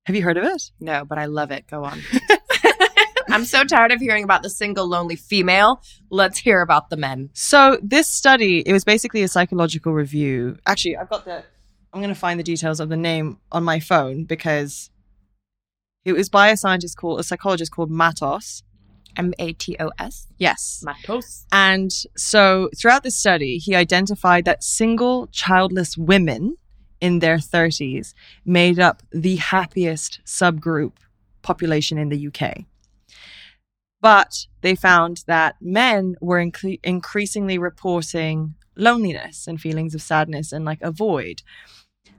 [0.06, 0.72] Have you heard of it?
[0.80, 1.68] No, but I love it.
[1.68, 2.02] Go on.
[3.30, 5.82] I'm so tired of hearing about the single lonely female.
[6.10, 7.32] Let's hear about the men.
[7.34, 10.58] So this study, it was basically a psychological review.
[10.66, 11.44] Actually, I've got the
[11.92, 14.90] I'm going to find the details of the name on my phone because
[16.04, 18.64] it was by a scientist called a psychologist called Matos.
[19.18, 20.28] M A T O S.
[20.38, 20.82] Yes.
[20.84, 21.46] Matos.
[21.52, 26.58] And so throughout the study, he identified that single childless women
[27.02, 28.14] in their 30s
[28.46, 30.94] made up the happiest subgroup
[31.42, 32.66] population in the UK.
[34.02, 40.66] But they found that men were inc- increasingly reporting loneliness and feelings of sadness and
[40.66, 41.42] like a void.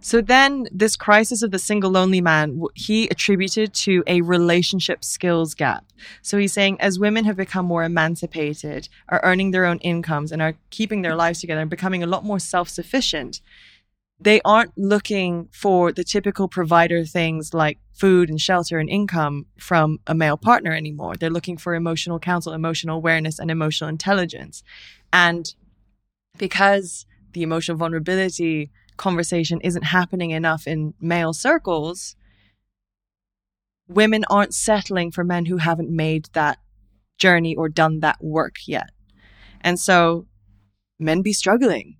[0.00, 5.54] So then, this crisis of the single lonely man, he attributed to a relationship skills
[5.54, 5.84] gap.
[6.22, 10.40] So he's saying, as women have become more emancipated, are earning their own incomes, and
[10.40, 13.40] are keeping their lives together and becoming a lot more self sufficient,
[14.20, 19.98] they aren't looking for the typical provider things like food and shelter and income from
[20.06, 21.14] a male partner anymore.
[21.16, 24.62] They're looking for emotional counsel, emotional awareness, and emotional intelligence.
[25.12, 25.54] And
[26.38, 32.16] because the emotional vulnerability conversation isn't happening enough in male circles,
[33.88, 36.58] women aren't settling for men who haven't made that
[37.18, 38.90] journey or done that work yet.
[39.60, 40.26] And so
[40.98, 41.96] men be struggling.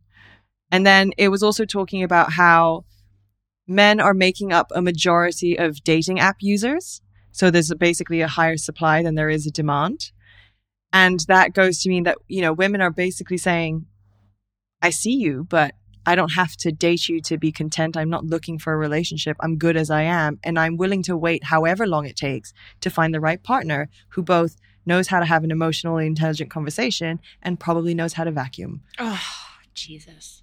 [0.71, 2.85] And then it was also talking about how
[3.67, 7.01] men are making up a majority of dating app users.
[7.33, 10.13] So there's basically a higher supply than there is a demand.
[10.93, 13.87] And that goes to mean that, you know, women are basically saying,
[14.81, 15.75] I see you, but
[16.07, 17.97] I don't have to date you to be content.
[17.97, 19.37] I'm not looking for a relationship.
[19.41, 20.39] I'm good as I am.
[20.45, 24.23] And I'm willing to wait however long it takes to find the right partner who
[24.23, 28.83] both knows how to have an emotionally intelligent conversation and probably knows how to vacuum.
[28.99, 29.21] Oh,
[29.75, 30.43] Jesus.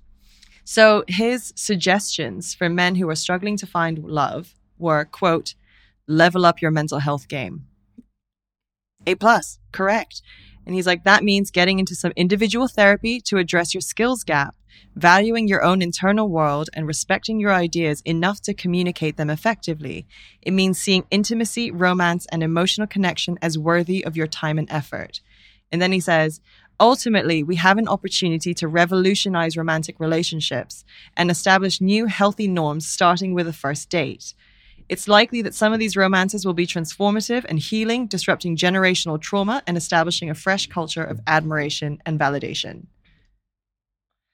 [0.66, 5.56] So his suggestions for men who are struggling to find love were, quote,
[6.08, 7.66] level up your mental health game.
[9.06, 10.22] A plus, correct.
[10.66, 14.56] And he's like, that means getting into some individual therapy to address your skills gap
[14.96, 20.06] valuing your own internal world and respecting your ideas enough to communicate them effectively.
[20.42, 25.22] It means seeing intimacy, romance, and emotional connection as worthy of your time and effort.
[25.72, 26.42] And then he says,
[26.80, 30.84] Ultimately, we have an opportunity to revolutionize romantic relationships
[31.16, 34.34] and establish new healthy norms starting with a first date.
[34.90, 39.64] It's likely that some of these romances will be transformative and healing, disrupting generational trauma
[39.66, 42.88] and establishing a fresh culture of admiration and validation.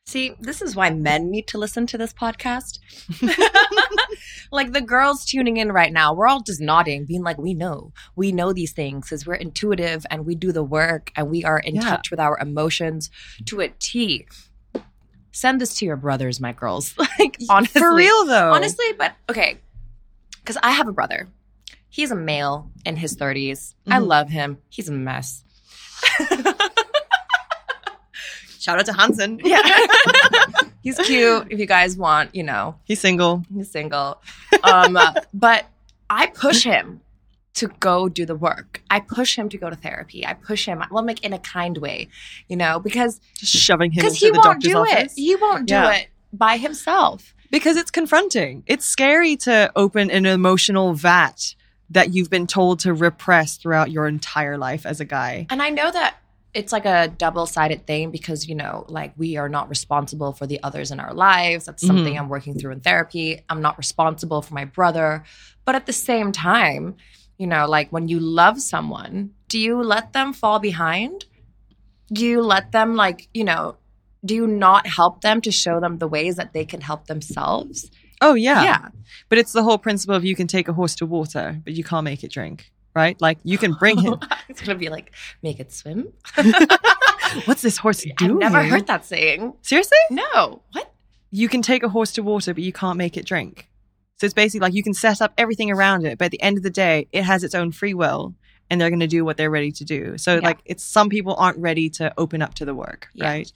[0.09, 2.79] See, this is why men need to listen to this podcast.
[4.51, 7.93] like the girls tuning in right now, we're all just nodding, being like, we know,
[8.15, 11.59] we know these things because we're intuitive and we do the work and we are
[11.59, 11.81] in yeah.
[11.81, 13.11] touch with our emotions
[13.45, 14.25] to a T.
[15.31, 16.95] Send this to your brothers, my girls.
[17.19, 17.79] like, honestly.
[17.79, 18.51] For real, though.
[18.51, 19.59] Honestly, but okay.
[20.49, 21.27] Because I have a brother.
[21.89, 23.51] He's a male in his 30s.
[23.51, 23.93] Mm-hmm.
[23.93, 24.57] I love him.
[24.67, 25.43] He's a mess.
[28.59, 29.39] Shout out to Hansen.
[29.43, 29.61] Yeah.
[30.81, 32.79] he's cute if you guys want, you know.
[32.85, 33.43] He's single.
[33.53, 34.23] He's single.
[34.63, 34.97] Um,
[35.35, 35.67] but
[36.09, 37.01] I push him
[37.53, 38.81] to go do the work.
[38.89, 40.25] I push him to go to therapy.
[40.25, 42.07] I push him, well, like in a kind way,
[42.47, 45.15] you know, because just shoving him because he won't do office.
[45.15, 45.21] it.
[45.21, 45.91] He won't do yeah.
[45.91, 48.63] it by himself because it's confronting.
[48.67, 51.55] It's scary to open an emotional vat
[51.89, 55.47] that you've been told to repress throughout your entire life as a guy.
[55.49, 56.17] And I know that
[56.53, 60.61] it's like a double-sided thing because you know like we are not responsible for the
[60.63, 62.23] others in our lives that's something mm-hmm.
[62.23, 65.23] i'm working through in therapy i'm not responsible for my brother
[65.63, 66.95] but at the same time
[67.37, 71.25] you know like when you love someone do you let them fall behind
[72.11, 73.75] do you let them like you know
[74.25, 77.89] do you not help them to show them the ways that they can help themselves
[78.21, 78.87] oh yeah yeah
[79.29, 81.83] but it's the whole principle of you can take a horse to water but you
[81.83, 83.19] can't make it drink right?
[83.21, 84.19] Like you can bring him.
[84.49, 86.11] it's gonna be like make it swim.
[87.45, 88.43] What's this horse doing?
[88.43, 89.53] I've never heard that saying.
[89.61, 89.97] Seriously?
[90.09, 90.61] No.
[90.71, 90.91] What?
[91.31, 93.69] You can take a horse to water, but you can't make it drink.
[94.17, 96.57] So it's basically like you can set up everything around it, but at the end
[96.57, 98.33] of the day, it has its own free will
[98.69, 100.17] and they're going to do what they're ready to do.
[100.17, 100.39] So yeah.
[100.41, 103.27] like it's some people aren't ready to open up to the work, yeah.
[103.27, 103.51] right?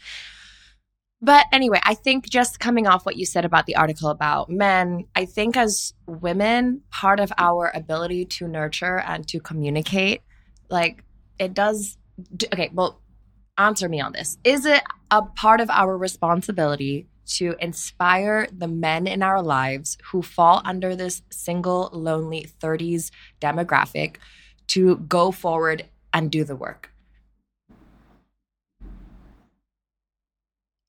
[1.23, 5.05] But anyway, I think just coming off what you said about the article about men,
[5.15, 10.21] I think as women, part of our ability to nurture and to communicate,
[10.69, 11.05] like
[11.39, 11.97] it does.
[12.53, 12.99] Okay, well,
[13.57, 14.37] answer me on this.
[14.43, 20.21] Is it a part of our responsibility to inspire the men in our lives who
[20.21, 24.17] fall under this single, lonely 30s demographic
[24.67, 26.92] to go forward and do the work.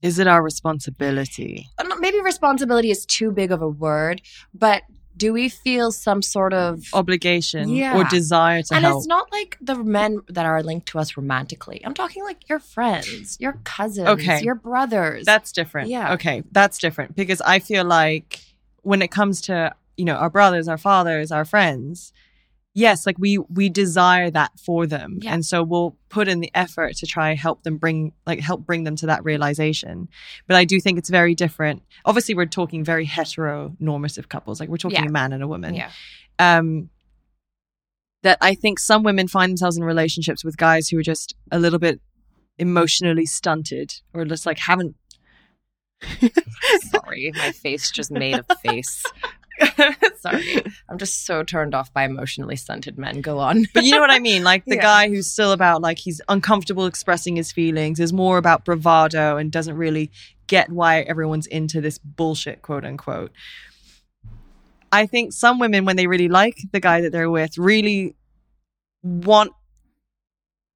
[0.04, 1.68] Is it our responsibility?
[1.78, 4.20] Uh, Maybe responsibility is too big of a word,
[4.52, 4.82] but
[5.16, 7.96] do we feel some sort of Obligation Yeah.
[7.96, 8.98] or desire to and help?
[8.98, 11.80] it's not like the men that are linked to us romantically.
[11.86, 14.42] I'm talking like your friends, your cousins, Okay.
[14.42, 15.24] your brothers.
[15.24, 15.88] That's different.
[15.88, 16.12] Yeah.
[16.14, 18.40] Okay, that's different because I feel like
[18.82, 22.12] when it comes to you know our brothers, our fathers, our friends,
[22.74, 25.32] yes, like we we desire that for them, Yeah.
[25.34, 28.84] and so we'll put in the effort to try help them bring like help bring
[28.84, 30.08] them to that realization.
[30.46, 31.82] But I do think it's very different.
[32.04, 35.08] Obviously, we're talking very heteronormative couples, like we're talking Yeah.
[35.08, 35.74] a man and a woman.
[35.74, 35.90] yeah.
[36.38, 36.90] um,
[38.22, 41.58] that I think some women find themselves in relationships with guys who are just a
[41.58, 42.00] little bit
[42.58, 44.96] emotionally stunted or just like haven't.
[46.90, 49.02] Sorry, my face just made a face.
[50.18, 50.62] Sorry.
[50.88, 53.20] I'm just so turned off by emotionally stunted men.
[53.20, 53.64] Go on.
[53.74, 54.42] But you know what I mean?
[54.44, 54.82] Like the Yeah.
[54.82, 59.50] guy who's still about like he's uncomfortable expressing his feelings, is more about bravado and
[59.52, 60.10] doesn't really
[60.46, 63.32] get why everyone's into this bullshit, quote unquote.
[64.92, 68.14] I think some women, when they really like the guy that they're with, really
[69.02, 69.52] want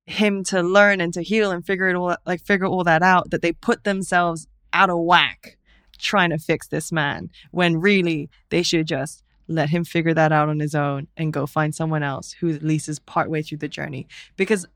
[0.06, 3.30] him to learn and to heal and figure it all like figure all that out
[3.30, 5.57] that they put themselves out of whack
[5.98, 10.48] trying to fix this man when really they should just let him figure that out
[10.48, 13.68] on his own and go find someone else who at least is partway through the
[13.68, 14.06] journey.
[14.36, 14.66] Because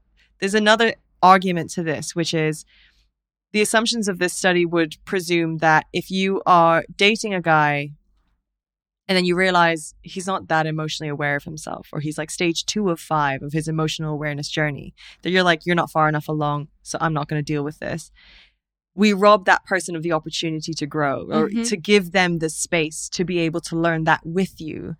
[0.41, 2.65] there's another argument to this which is
[3.53, 7.93] the assumptions of this study would presume that if you are dating a guy
[9.09, 12.65] and then you realize he's not that emotionally aware of himself or he's like stage
[12.65, 16.29] two of five of his emotional awareness journey that you're like you're not far enough
[16.29, 18.11] along so i'm not going to deal with this
[18.95, 21.69] we rob that person of the opportunity to grow or Mhm.
[21.69, 24.97] to give them the space to be able to learn that with you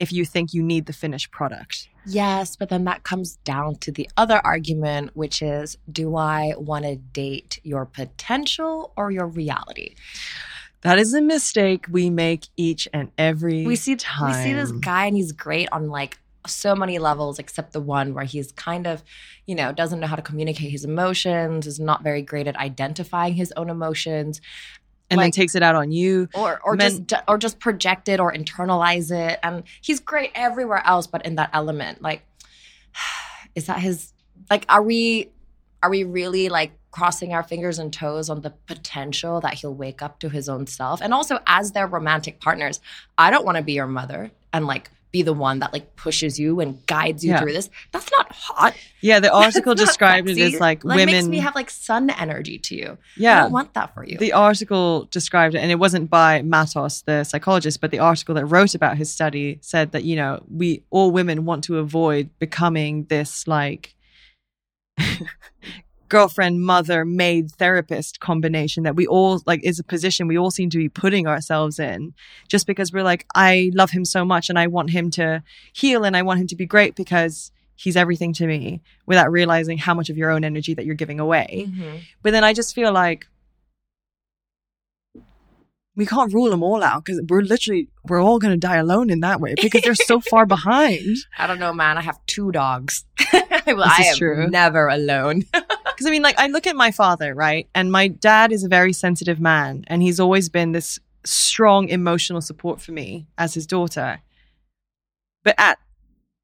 [0.00, 3.90] if you think you need the finished product Yes, but then that comes down to
[3.90, 9.94] the other argument, which is do I want to date your potential or your reality?
[10.82, 14.70] that is a mistake we make each and every We see time we see this
[14.72, 18.86] guy and he's great on like so many levels except the one where he's kind
[18.86, 19.02] of,
[19.46, 23.34] you know, doesn't know how to communicate his emotions, is not very great at identifying
[23.34, 24.40] his own emotions.
[25.08, 26.28] And then takes it out on you.
[26.34, 29.38] Or or Men- just or just project it or internalize it.
[29.42, 32.22] And he's great everywhere else but in that element like
[33.54, 34.12] is that his
[34.50, 35.30] like are we
[35.82, 40.02] are we really like crossing our fingers and toes on the potential that he'll wake
[40.02, 41.00] up to his own self?
[41.00, 42.80] And also as their romantic partners
[43.16, 44.32] i don't want to be your mother.
[44.52, 47.40] And like be the one that like pushes you and guides you Yeah.
[47.40, 47.68] through this.
[47.92, 48.74] That's not hot.
[49.00, 52.72] Yeah the article described it as like, women makes me have like sun energy to
[52.80, 52.88] you.
[52.90, 53.42] I yeah.
[53.42, 54.16] don't want that for you.
[54.18, 58.46] The article described it, and it wasn't by Matos, the psychologist, but the article that
[58.46, 63.04] wrote about his study said that, you know, we all women want to avoid becoming
[63.14, 63.94] this like
[66.08, 70.70] girlfriend, mother, maid, therapist combination that we all like is a position we all seem
[70.70, 72.14] to be putting ourselves in
[72.48, 75.42] just because we're like, I love him so much and I want him to
[75.72, 79.78] heal and I want him to be great because he's everything to me without realizing
[79.78, 81.66] how much of your own energy that you're giving away.
[81.68, 82.00] Mhm.
[82.22, 83.26] But then I just feel like
[85.94, 89.08] we can't rule them all out because we're literally we're all going to die alone
[89.08, 91.16] in that way because they're so far behind.
[91.38, 91.96] I don't know, man.
[91.96, 93.04] I have two dogs.
[93.76, 94.48] well, I am true.
[94.48, 95.42] never alone.
[95.96, 98.68] Because I mean, like I look at my father, right, and my dad is a
[98.68, 103.66] very sensitive man, and he's always been this strong emotional support for me as his
[103.66, 104.20] daughter.
[105.42, 105.78] But at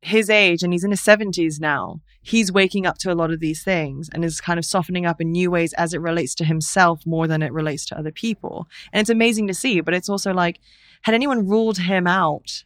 [0.00, 3.40] his age, and he's in his seventies now, he's waking up to a lot of
[3.40, 6.46] these things and is kind of softening up in new ways as it relates to
[6.46, 8.66] himself more than it relates to other people.
[8.90, 10.60] And it's amazing to see, but it's also like,
[11.02, 12.64] had anyone ruled him out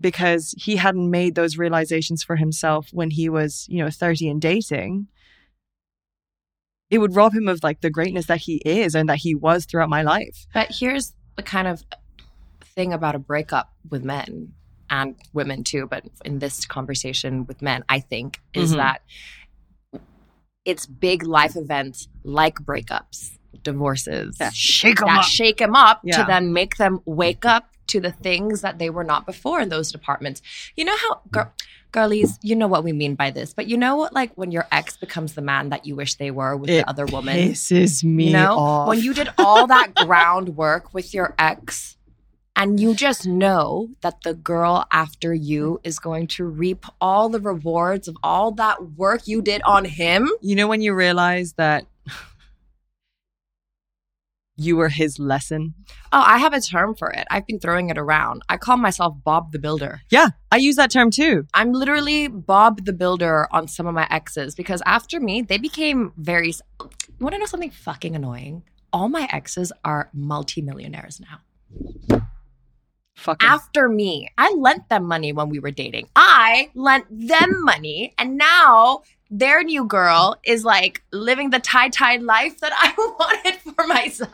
[0.00, 4.40] because he hadn't made those realizations for himself when he was, you know, 30 and
[4.40, 5.08] dating,
[6.90, 9.64] it would rob him of like the greatness that he is and that he was
[9.66, 10.46] throughout my life.
[10.54, 11.84] But here's the kind of
[12.74, 14.52] thing about a breakup with men
[14.88, 18.76] and women too, but in this conversation with men, I think, is Mhm.
[18.76, 19.02] that
[20.64, 26.18] it's big life events like breakups, divorces, shake that shake them up Yeah.
[26.18, 29.68] to then make them wake up to the things that they were not before in
[29.68, 30.42] those departments.
[30.76, 31.52] You know how, gir-
[31.92, 34.66] girlies, you know what we mean by this, but you know what, like when your
[34.72, 37.36] ex becomes the man that you wish they were with It the other woman?
[37.36, 38.88] pisses me you know, off.
[38.88, 41.96] when you did all that groundwork with your ex
[42.56, 47.40] and you just know that the girl after you is going to reap all the
[47.40, 50.28] rewards of all that work you did on him.
[50.42, 51.86] you know when you realize that
[54.60, 55.74] you were his lesson?
[56.12, 57.26] Oh, I have a term for it.
[57.30, 58.42] I've been throwing it around.
[58.48, 60.02] I call myself Bob the Builder.
[60.10, 61.46] Yeah, I use that term too.
[61.54, 66.12] I'm literally Bob the Builder on some of my exes because after me, they became
[66.16, 66.48] very.
[66.80, 68.62] You want to know something fucking annoying?
[68.92, 72.20] All my exes are multimillionaires now.
[73.16, 76.08] Fucking After me, I lent them money when we were dating.
[76.16, 82.16] I lent them money, and now their new girl is like living the tai tai
[82.16, 84.30] life that I wanted for myself.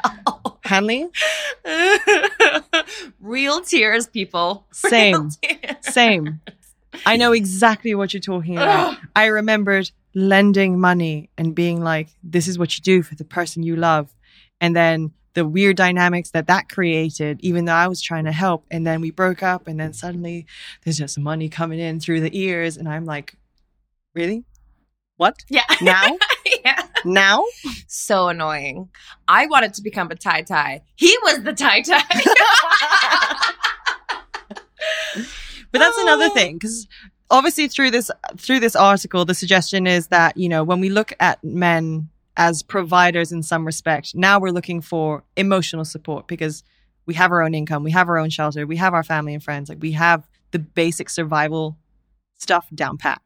[0.65, 1.09] Hanli,
[3.21, 4.67] Real tears, people.
[4.73, 5.31] Same.
[5.43, 5.77] Tears.
[5.83, 6.41] same.
[7.05, 8.97] I know exactly what you're talking about.
[9.15, 13.63] I remembered lending money and being like, this is what you do for the person
[13.63, 14.13] you love.
[14.61, 18.65] And then the weird dynamics that that created, even though I was trying to help.
[18.71, 20.47] And then we broke up, and then suddenly
[20.83, 22.79] there's just money coming in through the ears.
[22.79, 23.35] And I'm like,
[24.15, 24.46] really?
[25.17, 25.45] What?
[25.49, 25.63] Yeah.
[25.83, 26.19] Now?
[26.65, 26.83] yeah.
[27.05, 27.45] now?
[27.87, 28.89] So annoying.
[29.29, 30.83] I wanted to become a tai tai.
[30.97, 32.03] He was the tai tai.
[35.73, 36.87] But that's another thing because
[37.31, 41.13] obviously through this through this article, the suggestion is that you know when we look
[41.21, 46.63] at men as providers in some respect, now we're looking for emotional support because
[47.05, 49.43] we have our own income, we have our own shelter, we have our family and
[49.43, 51.77] friends, like we have the basic survival
[52.39, 53.21] stuff down pat.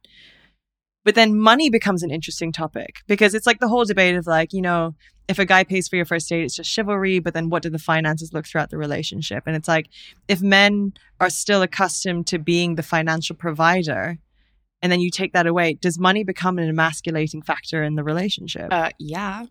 [1.04, 4.52] But then money becomes an interesting topic because it's like the whole debate of like,
[4.52, 4.94] you know,
[5.28, 7.70] if a guy pays for your first date, it's just chivalry, but then what do
[7.70, 9.44] the finances look throughout the relationship?
[9.46, 9.86] And it's like,
[10.28, 14.18] if men are still accustomed to being the financial provider,
[14.82, 18.72] and then you take that away, does money become an emasculating factor in the relationship?
[18.72, 19.46] uh, yeah.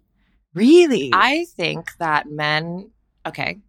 [0.53, 1.11] really?
[1.13, 2.91] I think that men,
[3.25, 3.59] okay,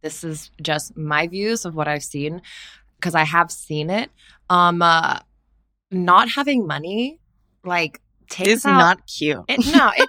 [0.00, 2.40] this is just my views of what I've seen
[2.96, 4.10] because I have seen it.
[4.48, 5.18] Um, uh,
[5.90, 7.18] not having money,
[7.68, 9.44] like, takes it's out not cute.
[9.48, 10.08] It, no, it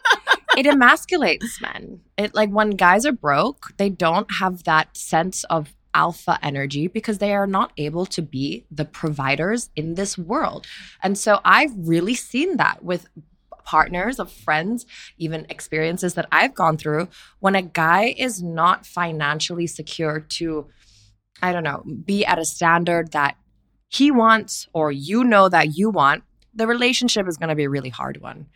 [0.58, 2.02] it emasculates men.
[2.18, 7.18] It like when guys are broke, they don't have that sense of alpha energy because
[7.18, 10.68] they are not able to be the providers in this world.
[11.02, 13.08] And so I've really seen that with
[13.64, 14.86] partners of friends,
[15.18, 17.08] even experiences that I've gone through
[17.40, 20.68] when a guy is not financially secure to
[21.42, 23.38] I don't know, be at a standard that
[23.88, 26.24] he wants or you know that you want,
[26.54, 28.48] the relationship is going to be a really hard one.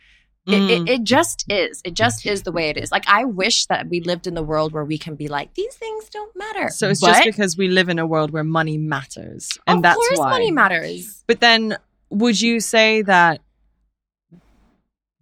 [0.46, 0.70] It, Mm.
[0.86, 1.80] it, it just is.
[1.86, 2.92] It just is the way it is.
[2.92, 5.74] Like, I wish that we lived in the world where we can be like, these
[5.74, 6.68] things don't matter.
[6.68, 9.82] so it's But, just because we live in a world where money matters, and of
[9.84, 10.30] that's course why.
[10.30, 11.24] money matters.
[11.26, 11.78] But then,
[12.10, 13.40] would you say that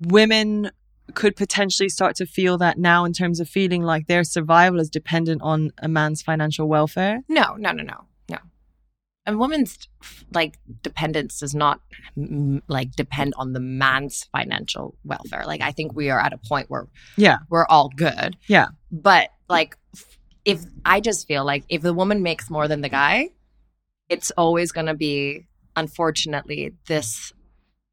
[0.01, 0.71] women
[1.15, 4.89] could potentially start to feel that now in terms of feeling like their survival is
[4.91, 7.21] dependent on a man's financial welfare?
[7.29, 8.07] No, no, no, no.
[9.25, 9.79] A woman's
[10.35, 11.81] like dependence does not
[12.69, 15.45] like depend on the man's financial welfare.
[15.47, 17.39] Like, I think we are at a point where Yeah.
[17.49, 18.37] we're all good.
[18.49, 18.69] Yeah.
[18.91, 19.77] But like,
[20.45, 23.29] if I just feel like if the woman makes more than the guy,
[24.09, 25.47] it's always going to be,
[25.77, 27.33] unfortunately, this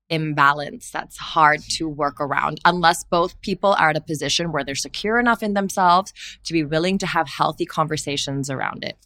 [0.09, 4.73] imbalance that's hard to work around unless both people are at a position where they're
[4.73, 6.11] secure enough in themselves
[6.43, 8.97] to be willing to have healthy conversations around it.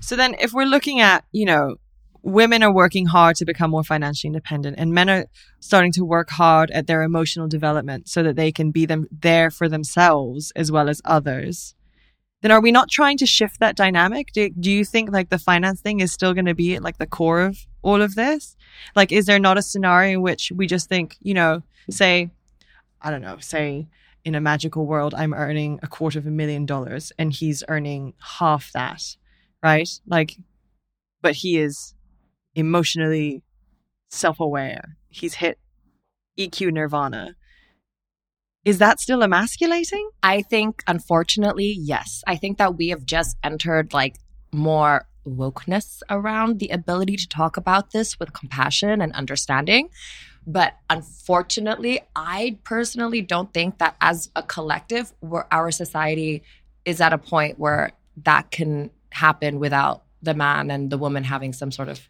[0.00, 1.76] So then, if we're looking at, you know,
[2.22, 5.26] women are working hard to become more financially independent, and men are
[5.60, 9.50] starting to work hard at their emotional development so that they can be them there
[9.50, 11.74] for themselves as well as others.
[12.42, 14.32] Then are we not trying to shift that dynamic?
[14.32, 16.98] Do, do you think like the finance thing is still going to be at like
[16.98, 18.56] the core of all of this?
[18.94, 22.30] Like, is there not a scenario in which we just think, you know, say,
[23.00, 23.86] I don't know, say
[24.24, 28.14] in a magical world, I'm earning a quarter of a million dollars and he's earning
[28.18, 29.16] half that
[29.66, 29.88] right?
[30.06, 30.36] Like,
[31.22, 31.94] but he is
[32.54, 33.42] emotionally
[34.08, 34.96] self aware.
[35.08, 35.58] He's hit
[36.38, 37.34] EQ nirvana.
[38.64, 40.08] Is that still emasculating?
[40.22, 42.22] I think, unfortunately, yes.
[42.26, 44.16] I think that we have just entered like
[44.52, 49.88] more wokeness around the ability to talk about this with compassion and understanding.
[50.46, 56.44] But unfortunately, I personally don't think that as a collective, where our society
[56.84, 57.90] is at a point where
[58.24, 62.00] that can happen without the man and the woman having some sort of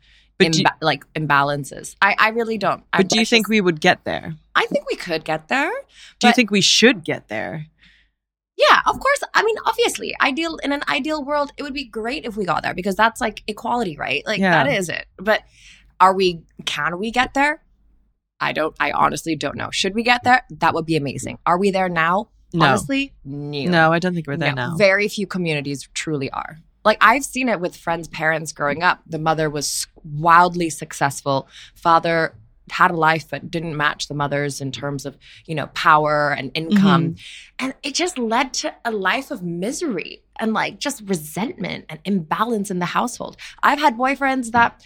[0.41, 1.95] imba- like imbalances.
[2.03, 2.83] I, I really don't.
[2.93, 4.35] I, but do you think just- we would get there?
[4.55, 5.73] I think we could get there.
[6.19, 7.67] Do you think we should get there?
[8.59, 9.21] Yeah, of course.
[9.35, 12.63] I mean, obviously, ideal in an ideal world, it would be great if we got
[12.63, 14.23] there because that's like equality, right?
[14.27, 14.65] Like Yeah.
[14.65, 15.05] that is it.
[15.19, 15.43] But
[16.01, 16.43] are we?
[16.65, 17.63] Can we get there?
[18.41, 18.75] I don't.
[18.81, 19.69] I honestly don't know.
[19.73, 20.43] Should we get there?
[20.51, 21.39] That would be amazing.
[21.45, 22.31] Are we there now?
[22.55, 22.65] No.
[22.67, 23.65] Honestly, no.
[23.71, 24.69] No, I don't think we're there No.
[24.71, 24.77] now.
[24.77, 26.59] Very few communities truly are.
[26.87, 29.01] Like I've seen it with friends' parents growing up.
[29.09, 31.49] The mother was wildly successful.
[31.75, 32.33] Father
[32.71, 35.17] had a life but didn't match the mother's in terms of
[35.47, 37.65] you know power and income mm-hmm.
[37.65, 42.71] and it just led to a life of misery and like just resentment and imbalance
[42.71, 44.83] in the household i've had boyfriends that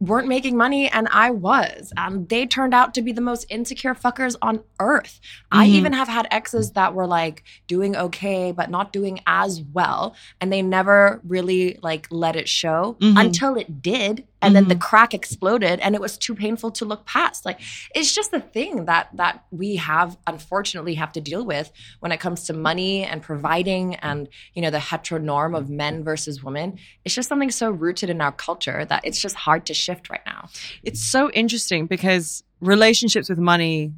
[0.00, 3.94] weren't making money and i was and they turned out to be the most insecure
[3.94, 5.20] fuckers on earth
[5.52, 5.70] i Mhm.
[5.70, 10.52] even have had exes that were like doing okay but not doing as well and
[10.52, 13.20] they never really like let it show Mhm.
[13.20, 14.80] until it did and then the Mhm.
[14.80, 17.60] crack exploded and it was too painful to look past like
[17.94, 22.18] it's just a thing that that we have unfortunately have to deal with when it
[22.20, 27.14] comes to money and providing and you know the heteronorm of men versus women it's
[27.14, 30.48] just something so rooted in our culture that it's just hard to shift right now
[30.82, 33.92] It's so interesting because relationships with money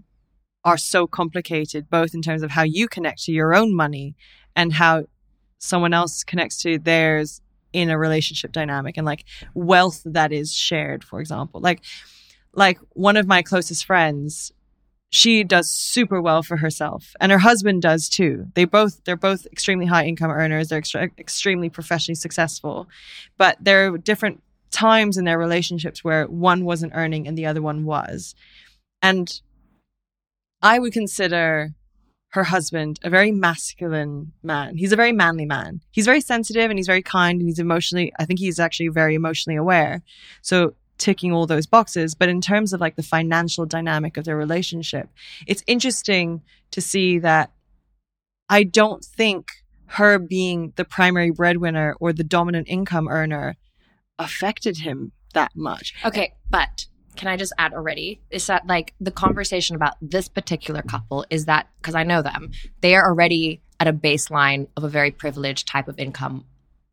[0.64, 4.14] are so complicated, both in terms of how you connect to your own money
[4.55, 5.05] and how
[5.59, 7.41] someone else connects to theirs
[7.72, 9.24] in a relationship dynamic and like
[9.55, 11.61] wealth that is shared, for example.
[11.61, 11.82] Like,
[12.53, 14.53] like one of my closest friends,
[15.11, 18.47] she does super well for herself and her husband does too.
[18.55, 20.69] They both, they're both extremely high income earners.
[20.69, 22.89] They're extra- extremely professionally successful,
[23.37, 24.41] but there are different
[24.71, 28.37] times in their relationships where one wasn't earning and the other one was.
[29.03, 29.41] And
[30.63, 31.75] I would consider
[32.33, 34.77] her husband a very masculine man.
[34.77, 35.81] He's a very manly man.
[35.91, 39.17] He's very sensitive and he's very kind and he's emotionally, I think he's actually very
[39.17, 40.03] emotionally aware.
[40.41, 42.15] So ticking all those boxes.
[42.15, 45.09] But in terms of like the financial dynamic of their relationship,
[45.47, 47.51] it's interesting to see that
[48.49, 49.49] I don't think
[49.87, 53.57] her being the primary breadwinner or the dominant income earner
[54.19, 55.95] affected him that much.
[56.05, 56.87] okay but
[57.17, 61.47] can i just add already is that like the conversation about this particular couple is
[61.47, 65.67] that because i know them they are already at a baseline of a very privileged
[65.67, 66.45] type of income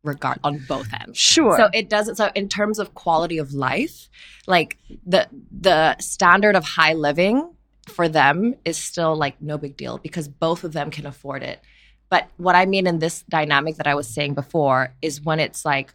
[0.04, 1.56] regard on both ends Sure.
[1.56, 2.16] So it doesn't.
[2.16, 4.08] So in terms of quality of life,
[4.46, 7.52] like the the standard of high living
[7.88, 11.60] for them is still like no big deal because both of them can afford it.
[12.10, 15.64] But what I mean in this dynamic that I was saying before is when it's
[15.64, 15.94] like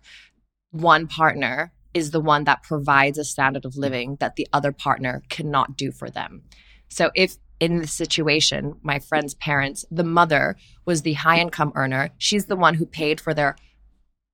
[0.71, 5.23] one partner is the one that provides a standard of living that the other partner
[5.29, 6.43] cannot do for them.
[6.89, 12.09] So if in the situation, my friend's parents, the mother was the high income earner,
[12.17, 13.55] she's the one who paid for their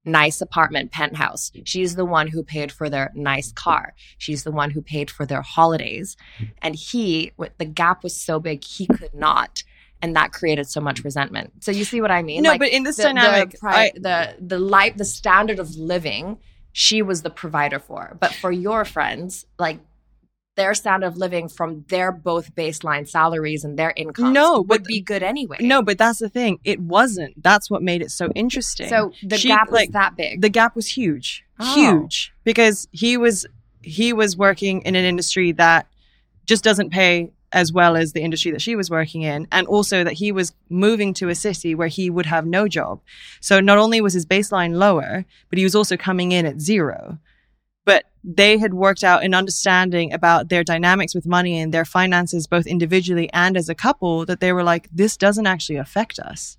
[0.06, 1.52] nice apartment penthouse.
[1.66, 3.94] She's the one who paid for their nice car.
[4.18, 6.16] She's the one who paid for their holidays.
[6.62, 9.64] And he, with- the gap was so big, he could not.
[10.02, 11.62] And that created so much resentment.
[11.62, 12.44] So you see what I mean?
[12.44, 15.60] no, Like, but in this the, dynamic, the, pri- I, the the life, the standard
[15.60, 16.38] of living,
[16.72, 18.16] she was the provider for.
[18.18, 19.80] But for your friends, like
[20.60, 25.00] their standard of living from their both baseline salaries and their incomes No, would be
[25.02, 25.58] good anyway.
[25.62, 26.60] no, but that's the thing.
[26.64, 27.42] It wasn't.
[27.42, 28.90] That's what made it so interesting.
[28.90, 30.42] So the She, gap was like, that big.
[30.42, 31.74] the gap was huge, Oh.
[31.76, 33.46] huge, because he was
[33.82, 35.88] he was working in an industry that
[36.46, 40.04] just doesn't pay as well as the industry that she was working in, and also
[40.04, 43.00] that he was moving to a city where he would have no job.
[43.42, 47.18] So not only was his baseline lower, but he was also coming in at zero.
[48.24, 52.68] They had worked out an understanding about their dynamics with money and their finances, both
[52.68, 56.58] individually and as a couple, that they were like, this doesn't actually affect us.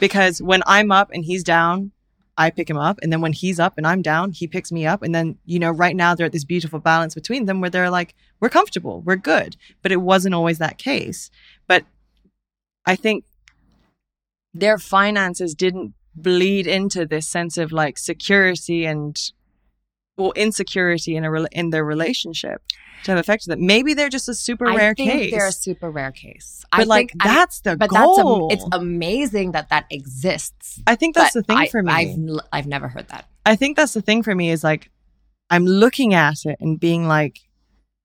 [0.00, 1.92] Because when I'm up and he's down,
[2.36, 2.98] I pick him up.
[3.02, 5.02] And then when he's up and I'm down, he picks me up.
[5.02, 7.90] And then, you know, right now they're at this beautiful balance between them where they're
[7.90, 9.56] like, we're comfortable, we're good.
[9.82, 11.30] But it wasn't always that case.
[11.68, 11.84] But
[12.86, 13.24] I think
[14.52, 19.18] their finances didn't bleed into this sense of like security and
[20.16, 22.62] well insecurity in a rela- in their relationship
[23.04, 23.66] to have affected them.
[23.66, 25.30] Maybe they're just a super I rare think case.
[25.32, 26.64] they're a super rare case.
[26.72, 28.48] but I like think, I- that's the but goal.
[28.48, 30.80] that's am- it's amazing that that exists.
[30.86, 31.92] I think that's the thing I, for me.
[31.92, 32.18] I've
[32.52, 33.26] I've never heard that.
[33.44, 34.90] I think that's the thing for me is like
[35.50, 37.40] I'm looking at it and being like,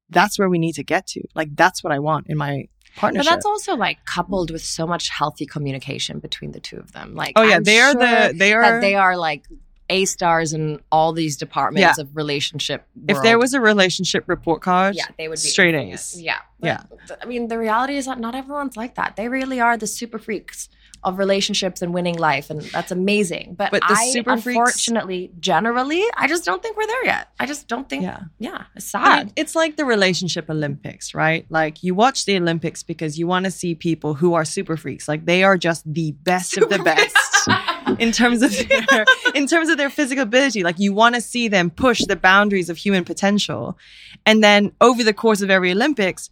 [0.10, 1.22] that's where we need to get to.
[1.36, 3.26] Like that's what I want in my partnership.
[3.30, 7.16] But that's also like coupled with so much healthy communication between the two of them.
[7.16, 8.82] Like oh yeah, I'm they are sure the they are.
[8.82, 9.46] they are like
[9.90, 12.86] A stars in all these departments of relationship.
[13.08, 16.16] if there was a relationship report card, yeah, they would be straight A's.
[16.16, 16.84] at- Yeah, Yeah.
[17.22, 19.16] I mean, the reality is that not everyone's like that.
[19.16, 20.70] They really are the super freaks
[21.02, 23.56] of relationships and winning life, and that's amazing.
[23.58, 27.30] But, But the I, super freaks- unfortunately, generally, I just don't think we're there yet.
[27.40, 28.04] I just don't think.
[28.04, 28.64] Yeah, yeah.
[28.76, 29.26] it's I sad.
[29.28, 31.46] mean, it's like the relationship Olympics, right?
[31.50, 35.08] Like you watch the Olympics because you want to see people who are super freaks.
[35.08, 37.16] Like they are just the best of the best
[38.00, 40.64] in terms of their in terms of their physical ability.
[40.64, 43.78] Like you want to see them push the boundaries of human potential.
[44.26, 46.30] And then over the course of every Olympics,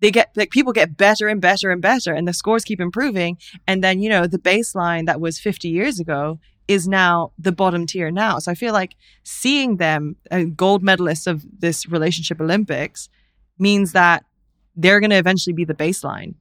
[0.00, 3.38] they get like people get better and better and better and the scores keep improving.
[3.66, 6.38] And then, you know, the baseline that was 50 years ago
[6.68, 8.38] is now the bottom tier now.
[8.38, 10.16] So I feel like seeing them
[10.56, 13.08] gold medalists of this relationship Olympics
[13.58, 14.24] means that
[14.74, 16.34] they're going to eventually be the baseline.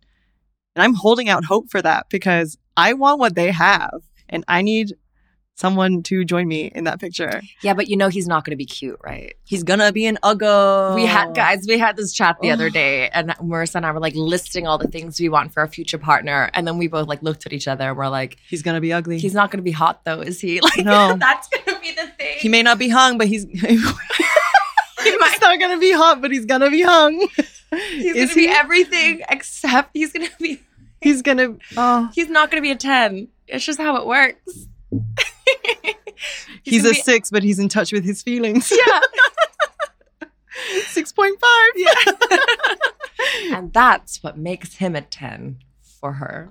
[0.75, 4.61] And I'm holding out hope for that because I want what they have and I
[4.61, 4.93] need
[5.57, 7.41] someone to join me in that picture.
[7.63, 9.35] Yeah, but you know he's not going to be cute, right?
[9.45, 10.93] He's gonna be an uggo.
[10.95, 14.01] We had guys, we had this chat the other day, and Marissa and I were
[14.01, 17.07] like listing all the things we want for our future partner, and then we both
[17.07, 19.17] like looked at each other and we're like, He's gonna be ugly.
[19.17, 21.15] "He's not going to be hot though, is he?" Like, No.
[21.19, 22.35] that's going to be the thing.
[22.39, 23.77] he may not be hung, but he's He
[25.17, 27.19] might- he's not gonna be hot, but he's gonna be hung.
[27.69, 30.59] he's going Is to be everything except he's going to be.
[31.01, 31.57] He's gonna.
[31.77, 33.27] Oh, He's not going to be a ten.
[33.47, 34.67] It's just how it works.
[36.63, 38.71] he's, gonna a be- six, but he's in touch with his feelings.
[38.71, 38.99] yeah.
[40.87, 41.71] Six point five.
[41.75, 42.11] Yeah.
[43.57, 45.57] and that's what makes him a 10
[45.99, 46.49] for her.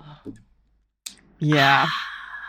[1.39, 1.87] Yeah.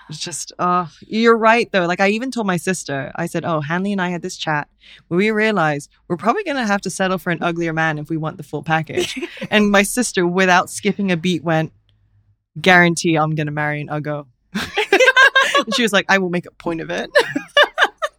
[0.09, 1.85] It's just, oh, you're right though.
[1.87, 4.69] Like I even told my sister, I said, oh, Hanli and I had this chat
[5.09, 8.09] where we realized we're probably going to have to settle for an uglier man if
[8.09, 9.19] we want the full package.
[9.51, 11.73] and my sister, without skipping a beat, went,
[12.61, 14.27] guarantee I'm going to marry an uggo.
[14.55, 17.11] and she was like, I will make a point of it.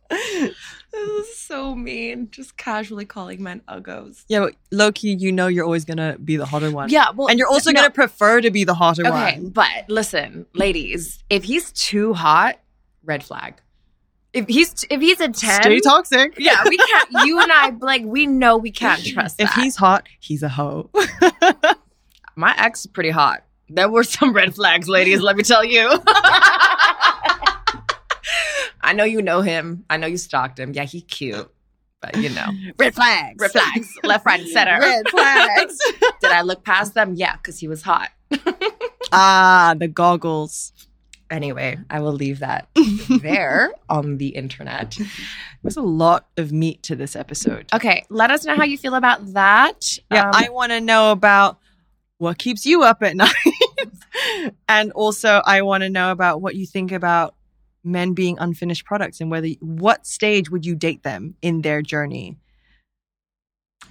[0.09, 2.29] This is so mean.
[2.31, 4.23] Just casually calling men uggos.
[4.27, 6.89] yeah, but low key, you know, you're always going to be the hotter one.
[6.89, 9.23] Yeah, well, And you're also no, going to prefer to be the hotter Okay, one.
[9.27, 12.59] Okay, but listen, ladies, if he's too hot,
[13.03, 13.55] red flag.
[14.33, 15.33] If he's if he's a 10,
[15.63, 16.33] Stay toxic.
[16.37, 19.47] yeah, we can't you and I like we know we can't trust him.
[19.47, 19.63] If that.
[19.63, 20.89] he's hot, he's a hoe.
[22.35, 23.43] My ex is pretty hot.
[23.69, 25.89] There were some red flags, ladies, let me tell you.
[28.81, 29.83] I know you know him.
[29.89, 30.71] I know you stalked him.
[30.73, 31.49] Yeah, he cute.
[32.01, 32.47] But you know.
[32.77, 33.41] Red flags.
[33.41, 33.93] Red flags.
[34.03, 34.79] Left, right, and center.
[34.79, 35.77] Red flags.
[36.21, 37.15] Did I look past them?
[37.15, 38.09] Yeah, because he was hot.
[39.11, 40.71] ah, the goggles.
[41.29, 42.69] Anyway, I will leave that
[43.21, 44.97] there on the internet.
[45.61, 47.65] There's a lot of meat to this episode.
[47.73, 49.97] Okay, let us know how you feel about that.
[50.09, 51.59] Yeah, Um, I want to know about
[52.17, 53.33] what keeps you up at night.
[54.67, 57.35] and also I want to know about what you think about
[57.83, 62.37] men being unfinished products and whether what stage would you date them in their journey?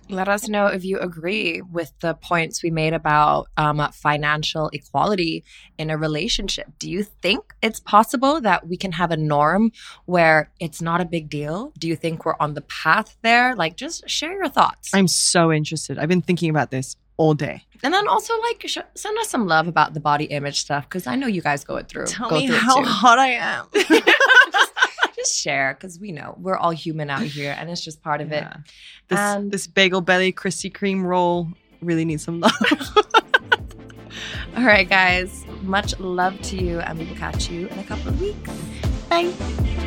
[0.08, 5.44] let us know if you agree with the points we made about um, financial equality
[5.78, 6.66] in a relationship.
[6.78, 9.72] Do you think it's possible that we can have a norm
[10.04, 11.72] where it's not a big deal?
[11.78, 13.54] Do you think we're on the path there?
[13.56, 14.90] Like, just share your thoughts.
[14.94, 15.98] I'm so interested.
[15.98, 17.62] I've been thinking about this all day.
[17.82, 21.06] and then also, like, sh- send us some love about the body image stuff because
[21.06, 22.06] I know you guys go it through.
[22.06, 23.66] Tell go me through how hot I am.
[23.74, 24.72] just,
[25.16, 28.32] just share because we know we're all human out here and it's just part of
[28.32, 28.46] it.
[29.08, 31.48] This, And- this bagel belly Krispy Kreme roll
[31.80, 32.52] really needs some love.
[34.56, 35.44] All right, guys.
[35.62, 38.50] Much love to you, and we will catch you in a couple of weeks.
[39.10, 39.82] Bye.